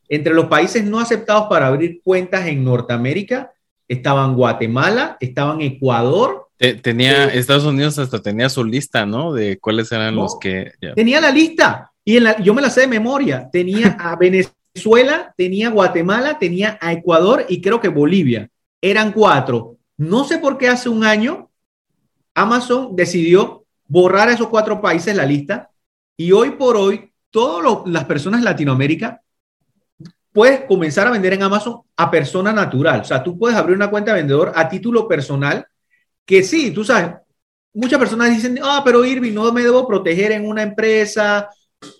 [0.10, 3.52] Entre los países no aceptados para abrir cuentas en Norteamérica
[3.88, 6.48] estaban Guatemala, estaban Ecuador.
[6.82, 9.34] tenía eh, Estados Unidos hasta tenía su lista, ¿no?
[9.34, 10.72] De cuáles eran los que.
[10.96, 13.50] Tenía la lista y yo me la sé de memoria.
[13.52, 18.50] Tenía a Venezuela, tenía Guatemala, tenía a Ecuador y creo que Bolivia
[18.82, 19.78] eran cuatro.
[19.98, 21.50] No sé por qué hace un año
[22.36, 25.72] Amazon decidió borrar a esos cuatro países la lista
[26.16, 29.22] y hoy por hoy todas las personas de Latinoamérica
[30.38, 33.02] puedes comenzar a vender en Amazon a persona natural.
[33.02, 35.66] O sea, tú puedes abrir una cuenta de vendedor a título personal
[36.28, 37.16] que sí, tú sabes,
[37.74, 41.50] muchas personas dicen, ah, pero Irving, no me debo proteger en una empresa.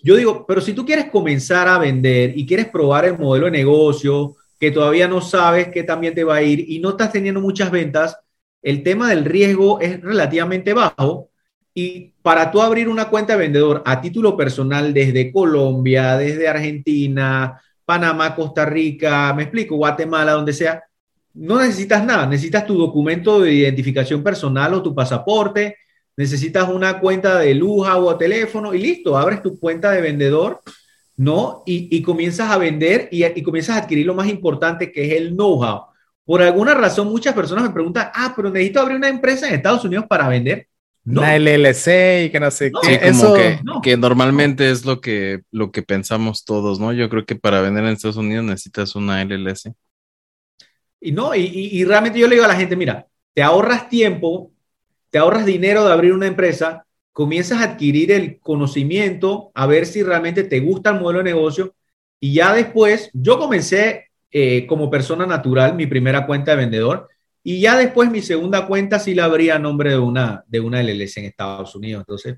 [0.04, 3.50] Yo digo, pero si tú quieres comenzar a vender y quieres probar el modelo de
[3.50, 7.40] negocio, que todavía no sabes qué también te va a ir y no estás teniendo
[7.40, 8.20] muchas ventas,
[8.62, 11.30] el tema del riesgo es relativamente bajo.
[11.74, 17.60] Y para tú abrir una cuenta de vendedor a título personal desde Colombia, desde Argentina,
[17.88, 20.84] Panamá, Costa Rica, me explico, Guatemala, donde sea,
[21.32, 25.76] no necesitas nada, necesitas tu documento de identificación personal o tu pasaporte
[26.18, 30.60] necesitas una cuenta de agua o teléfono y listo, abres tu cuenta de vendedor,
[31.16, 31.62] ¿no?
[31.64, 35.36] Y, comienzas a vender y, y, comienzas a adquirir lo más importante que es el
[35.36, 35.82] know-how.
[36.24, 39.84] Por alguna razón, muchas personas me preguntan, ah, pero necesito abrir una empresa en Estados
[39.84, 40.66] Unidos para vender.
[41.08, 41.22] No.
[41.22, 43.00] Una LLC y que no sé qué.
[43.02, 46.92] Eso, que, que, normalmente es lo que, lo que pensamos todos, ¿no?
[46.92, 49.72] Yo creo que para vender en Estados Unidos necesitas una LLC.
[51.00, 54.52] Y no, y, y, realmente yo le digo a la gente, mira, te ahorras tiempo,
[55.08, 56.84] te ahorras dinero de abrir una empresa,
[57.14, 61.74] comienzas a adquirir el conocimiento, a ver si realmente te gusta el modelo de negocio,
[62.20, 67.08] y ya después, yo comencé eh, como persona natural mi primera cuenta de vendedor,
[67.50, 70.82] y ya después mi segunda cuenta sí la abría a nombre de una, de una
[70.82, 72.02] LLC en Estados Unidos.
[72.02, 72.36] Entonces,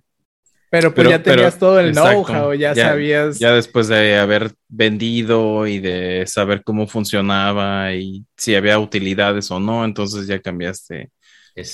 [0.71, 3.41] pero pues ya tenías todo el know-how, ya, sabías.
[3.41, 9.59] Ya después de haber vendido y de saber cómo funcionaba y si había utilidades o
[9.59, 11.11] no, entonces ya cambiaste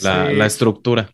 [0.01, 1.11] la, estructura.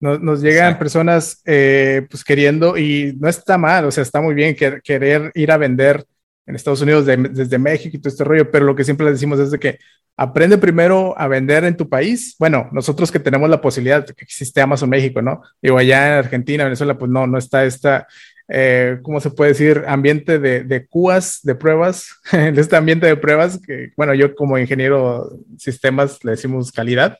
[0.00, 4.56] Nos, llegan personas eh, pues queriendo, y no está mal, o sea, está muy bien
[4.56, 6.04] querer ir a vender
[6.46, 9.38] en Estados Unidos desde México y todo este rollo, pero lo que siempre les decimos
[9.38, 9.78] es de que
[10.16, 12.36] aprende primero a vender en tu país.
[12.38, 15.42] Bueno, nosotros que tenemos la posibilidad de que existe Amazon México, ¿no?
[15.60, 18.06] Digo, allá en Argentina, Venezuela, pues no, no está esta,
[18.48, 19.84] eh, ¿cómo se puede decir?
[19.86, 25.38] Ambiente de, de CUAS, de pruebas, este ambiente de pruebas que, bueno, yo como ingeniero
[25.58, 27.18] sistemas le decimos calidad.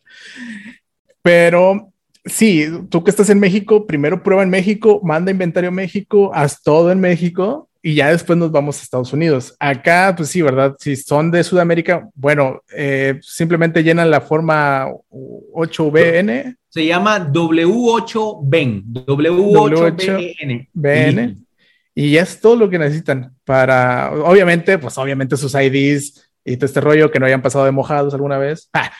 [1.23, 1.93] Pero
[2.25, 6.61] sí, tú que estás en México, primero prueba en México, manda inventario a México, haz
[6.63, 9.57] todo en México y ya después nos vamos a Estados Unidos.
[9.59, 10.77] Acá, pues sí, ¿verdad?
[10.79, 16.57] Si son de Sudamérica, bueno, eh, simplemente llenan la forma 8BN.
[16.69, 18.85] Se llama W8BN.
[18.85, 20.69] W8BN.
[20.73, 21.37] BN.
[21.95, 26.67] Y ya es todo lo que necesitan para, obviamente, pues obviamente sus IDs y todo
[26.67, 28.71] este rollo que no hayan pasado de mojados alguna vez.
[28.79, 28.93] Ah,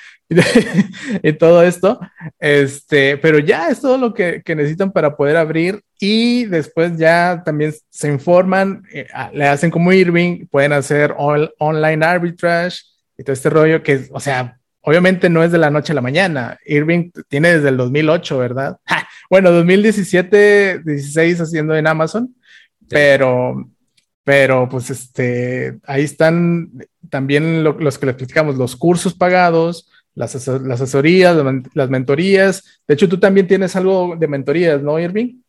[1.23, 2.01] y todo esto.
[2.39, 7.45] Este, pero ya es todo lo que, que, necesitan para poder abrir y después ya
[7.45, 12.81] también se informan, eh, le hacen como Irving, pueden hacer online arbitrage
[13.17, 16.01] y todo este rollo que, o sea, obviamente no es de la noche a la
[16.01, 16.59] mañana.
[16.67, 18.79] Irving tiene desde el 2008, ¿verdad?
[19.31, 22.35] bueno, 2017, 16 haciendo en Amazon,
[22.89, 23.71] pero
[24.25, 31.37] pero pues este, ahí están también los que les platicamos, los cursos pagados, las, asesorías,
[31.75, 32.83] las mentorías.
[32.89, 35.42] De hecho, tú también tienes algo de mentorías, ¿no, Irving?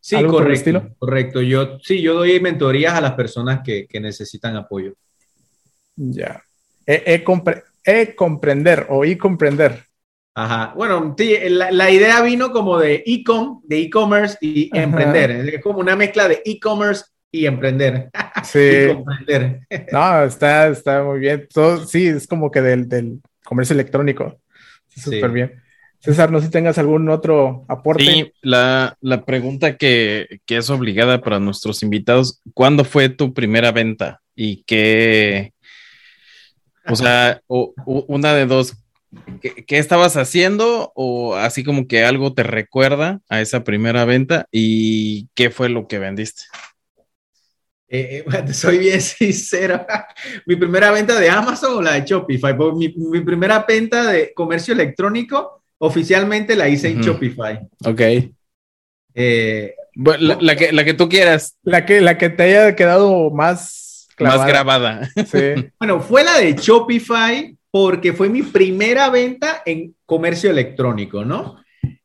[0.00, 0.88] Sí, correcto.
[0.98, 1.42] Correcto.
[1.42, 4.94] Yo, sí, yo doy mentorías a las personas que, necesitan apoyo.
[5.96, 6.42] Ya.
[6.86, 7.22] E,
[7.84, 9.84] e, comprender o y comprender.
[10.34, 10.72] Ajá.
[10.74, 15.30] Bueno, sí, la, idea vino como de e-com, de e-commerce y emprender.
[15.30, 18.10] Es como una mezcla de e-commerce y emprender.
[18.44, 18.88] Sí.
[18.94, 19.60] comprender.
[19.92, 21.46] No, está, está muy bien.
[21.52, 24.40] Todo, sí, es como que del, del comercio electrónico.
[24.88, 25.62] Súper bien.
[26.00, 28.04] César, no sé si tengas algún otro aporte.
[28.04, 28.96] Sí, la,
[29.26, 34.22] pregunta que, es obligada para nuestros invitados, ¿cuándo fue tu primera venta?
[34.34, 35.52] Y qué,
[36.86, 38.76] o sea, una de dos,
[39.42, 40.90] ¿qué, ¿qué, estabas haciendo?
[40.94, 45.86] O así como que algo te recuerda a esa primera venta y qué fue lo
[45.86, 46.44] que vendiste.
[47.88, 49.84] Eh, eh soy bien sincero.
[50.46, 52.56] mi primera venta de Amazon o la de Shopify.
[52.74, 57.58] Mi, mi primera venta de comercio electrónico oficialmente la hice en Shopify.
[57.84, 58.00] Ok.
[59.14, 61.56] Eh, la, que, la que tú quieras.
[61.62, 65.10] La que, la que te haya quedado más, más grabada.
[65.26, 65.70] Sí.
[65.80, 71.56] bueno, fue la de Shopify porque fue mi primera venta en comercio electrónico, ¿no?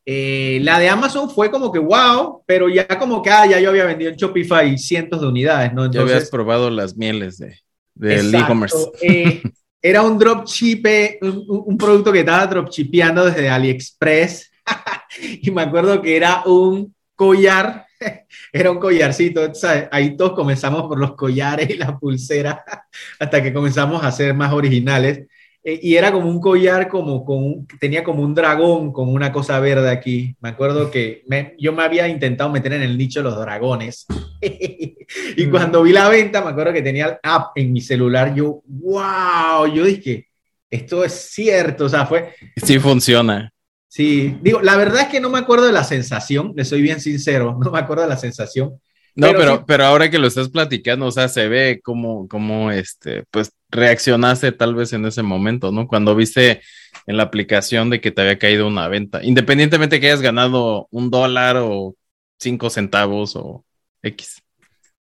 [0.05, 3.71] Eh, la de Amazon fue como que wow, pero ya como que ah, ya yo
[3.71, 5.85] había vendido en Shopify cientos de unidades, ¿no?
[5.85, 7.59] Entonces, ya habías probado las mieles de,
[7.95, 8.77] del e-commerce.
[9.01, 9.41] Eh,
[9.87, 10.83] era un dropship,
[11.21, 14.51] un, un producto que estaba dropshipeando desde AliExpress.
[15.43, 17.85] y me acuerdo que era un collar,
[18.51, 19.51] era un collarcito.
[19.91, 22.65] Ahí todos comenzamos por los collares y la pulsera
[23.19, 25.27] hasta que comenzamos a ser más originales.
[25.67, 29.59] Eh, y era como un collar, como con tenía como un dragón con una cosa
[29.59, 30.35] verde aquí.
[30.39, 31.23] Me acuerdo que
[31.57, 34.05] yo me había intentado meter en el nicho de los dragones.
[34.41, 38.35] y cuando vi la venta, me acuerdo que tenía el app en mi celular.
[38.35, 40.27] Yo, wow, yo dije,
[40.69, 41.85] esto es cierto.
[41.85, 42.35] O sea, fue.
[42.57, 43.51] Sí, funciona.
[43.87, 46.99] Sí, digo, la verdad es que no me acuerdo de la sensación, le soy bien
[46.99, 48.79] sincero, no me acuerdo de la sensación.
[49.15, 53.23] No, pero, pero, ahora que lo estás platicando, o sea, se ve como, como este,
[53.31, 55.87] pues reaccionaste tal vez en ese momento, ¿no?
[55.87, 56.61] Cuando viste
[57.07, 61.09] en la aplicación de que te había caído una venta, independientemente que hayas ganado un
[61.09, 61.95] dólar o
[62.39, 63.63] cinco centavos o
[64.03, 64.41] X.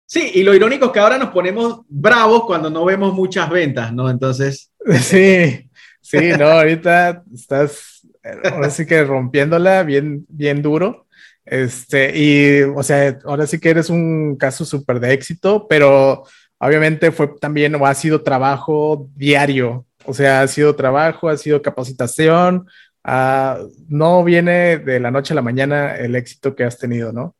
[0.07, 3.93] Sí, y lo irónico es que ahora nos ponemos bravos cuando no vemos muchas ventas,
[3.93, 4.11] ¿no?
[4.11, 4.73] Entonces.
[5.03, 8.01] Sí, sí, no, ahorita estás
[8.45, 11.07] ahora sí que rompiéndola bien, bien duro.
[11.51, 16.23] Este, y, o sea, ahora sí que eres un caso súper de éxito, pero
[16.59, 19.85] obviamente fue también o ha sido trabajo diario.
[20.05, 22.69] O sea, ha sido trabajo, ha sido capacitación.
[23.05, 27.35] Uh, no viene de la noche a la mañana el éxito que has tenido, ¿no?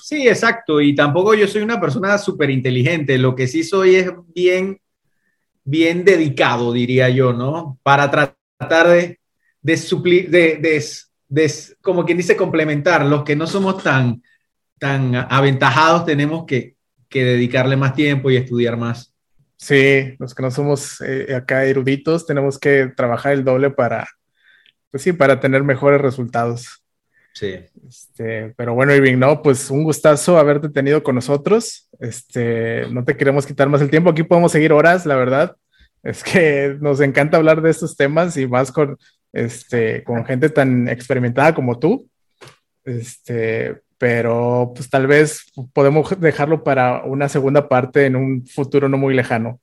[0.00, 0.80] Sí, exacto.
[0.80, 3.18] Y tampoco yo soy una persona súper inteligente.
[3.18, 4.80] Lo que sí soy es bien,
[5.64, 7.80] bien dedicado, diría yo, ¿no?
[7.82, 9.18] Para tratar de,
[9.60, 10.84] de suplir, de, de,
[11.80, 13.04] como quien dice, complementar.
[13.04, 14.22] Los que no somos tan,
[14.78, 16.76] tan aventajados tenemos que,
[17.08, 19.14] que dedicarle más tiempo y estudiar más.
[19.56, 24.06] Sí, los que no somos eh, acá eruditos tenemos que trabajar el doble para,
[24.90, 26.84] pues sí, para tener mejores resultados.
[27.32, 27.54] Sí.
[27.88, 31.88] Este, pero bueno, Irving, no, pues un gustazo haberte tenido con nosotros.
[31.98, 34.10] Este, no te queremos quitar más el tiempo.
[34.10, 35.56] Aquí podemos seguir horas, la verdad.
[36.04, 38.98] Es que nos encanta hablar de estos temas y más con,
[39.32, 42.08] este, con gente tan experimentada como tú.
[42.84, 48.98] Este, pero pues tal vez podemos dejarlo para una segunda parte en un futuro no
[48.98, 49.60] muy lejano.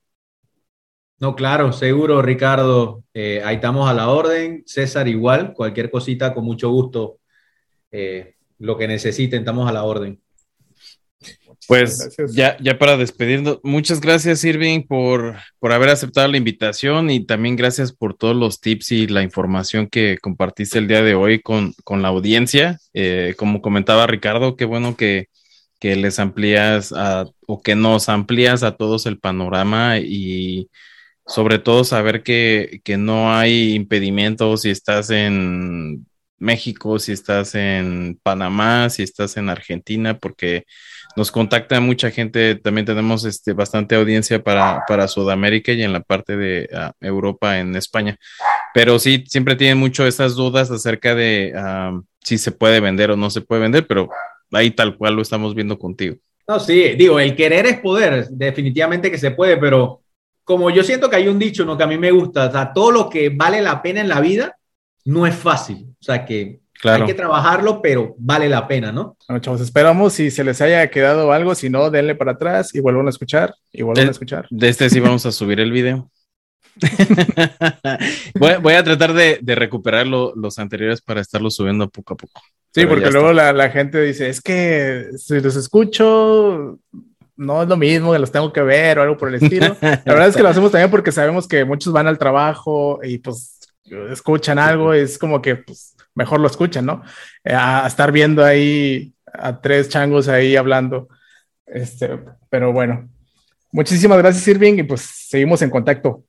[1.19, 3.03] No, claro, seguro, Ricardo.
[3.13, 4.63] Eh, ahí estamos a la orden.
[4.65, 7.19] César igual, cualquier cosita con mucho gusto
[7.91, 10.19] eh, lo que necesiten, estamos a la orden.
[11.67, 17.25] Pues ya, ya para despedirnos, muchas gracias Irving por, por haber aceptado la invitación y
[17.25, 21.41] también gracias por todos los tips y la información que compartiste el día de hoy
[21.41, 22.79] con, con la audiencia.
[22.93, 25.27] Eh, como comentaba Ricardo, qué bueno que,
[25.79, 26.93] que les amplías
[27.47, 30.69] o que nos amplías a todos el panorama y
[31.25, 36.05] sobre todo saber que, que no hay impedimentos si estás en
[36.41, 40.65] México, si estás en Panamá, si estás en Argentina, porque
[41.15, 46.01] nos contacta mucha gente, también tenemos este, bastante audiencia para, para Sudamérica y en la
[46.01, 48.17] parte de ah, Europa, en España.
[48.73, 53.17] Pero sí, siempre tienen mucho esas dudas acerca de ah, si se puede vender o
[53.17, 54.09] no se puede vender, pero
[54.51, 56.15] ahí tal cual lo estamos viendo contigo.
[56.47, 60.01] No, sí, digo, el querer es poder, definitivamente que se puede, pero
[60.43, 61.77] como yo siento que hay un dicho, ¿no?
[61.77, 64.57] Que a mí me gusta, o todo lo que vale la pena en la vida
[65.05, 65.87] no es fácil.
[65.99, 69.17] O sea que hay que trabajarlo, pero vale la pena, ¿no?
[69.27, 72.79] Bueno, chavos, esperamos si se les haya quedado algo, si no, denle para atrás y
[72.79, 74.47] vuelvan a escuchar y vuelvan a escuchar.
[74.49, 76.09] De este sí vamos a subir el video.
[78.61, 82.41] voy, a tratar de, recuperar los anteriores para estarlos subiendo poco a poco.
[82.73, 86.79] Sí, porque luego la, gente dice, es que si los escucho,
[87.35, 89.75] no es lo mismo, que los tengo que ver o algo por el estilo.
[89.81, 93.17] La verdad es que lo hacemos también porque sabemos que muchos van al trabajo y
[93.17, 93.59] pues
[94.09, 97.01] escuchan algo, es como que pues, mejor lo escuchan, ¿no?
[97.43, 101.07] Eh, a estar viendo ahí a tres changos ahí hablando.
[101.65, 103.09] Este, pero bueno,
[103.71, 106.23] muchísimas gracias, Irving, y pues seguimos en contacto.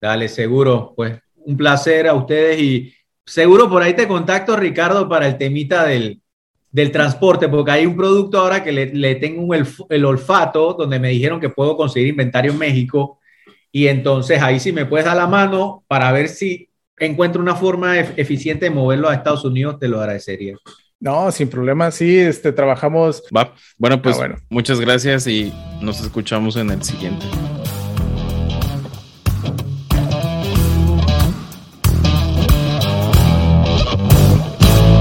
[0.00, 0.92] Dale, seguro.
[0.96, 2.92] Pues un placer a ustedes y
[3.24, 6.20] seguro por ahí te contacto, Ricardo, para el temita del,
[6.72, 10.98] del transporte, porque hay un producto ahora que le, le tengo el, el, olfato, donde
[10.98, 13.20] me dijeron que puedo conseguir inventario en México
[13.70, 17.98] y entonces ahí sí me puedes dar la mano para ver si encuentro una forma
[17.98, 20.56] eficiente de moverlo a Estados Unidos, te lo agradecería.
[20.98, 23.22] No, sin problema, sí, este, trabajamos.
[23.34, 23.52] Va.
[23.76, 24.36] Bueno, pues ah, bueno.
[24.48, 27.26] muchas gracias y nos escuchamos en el siguiente.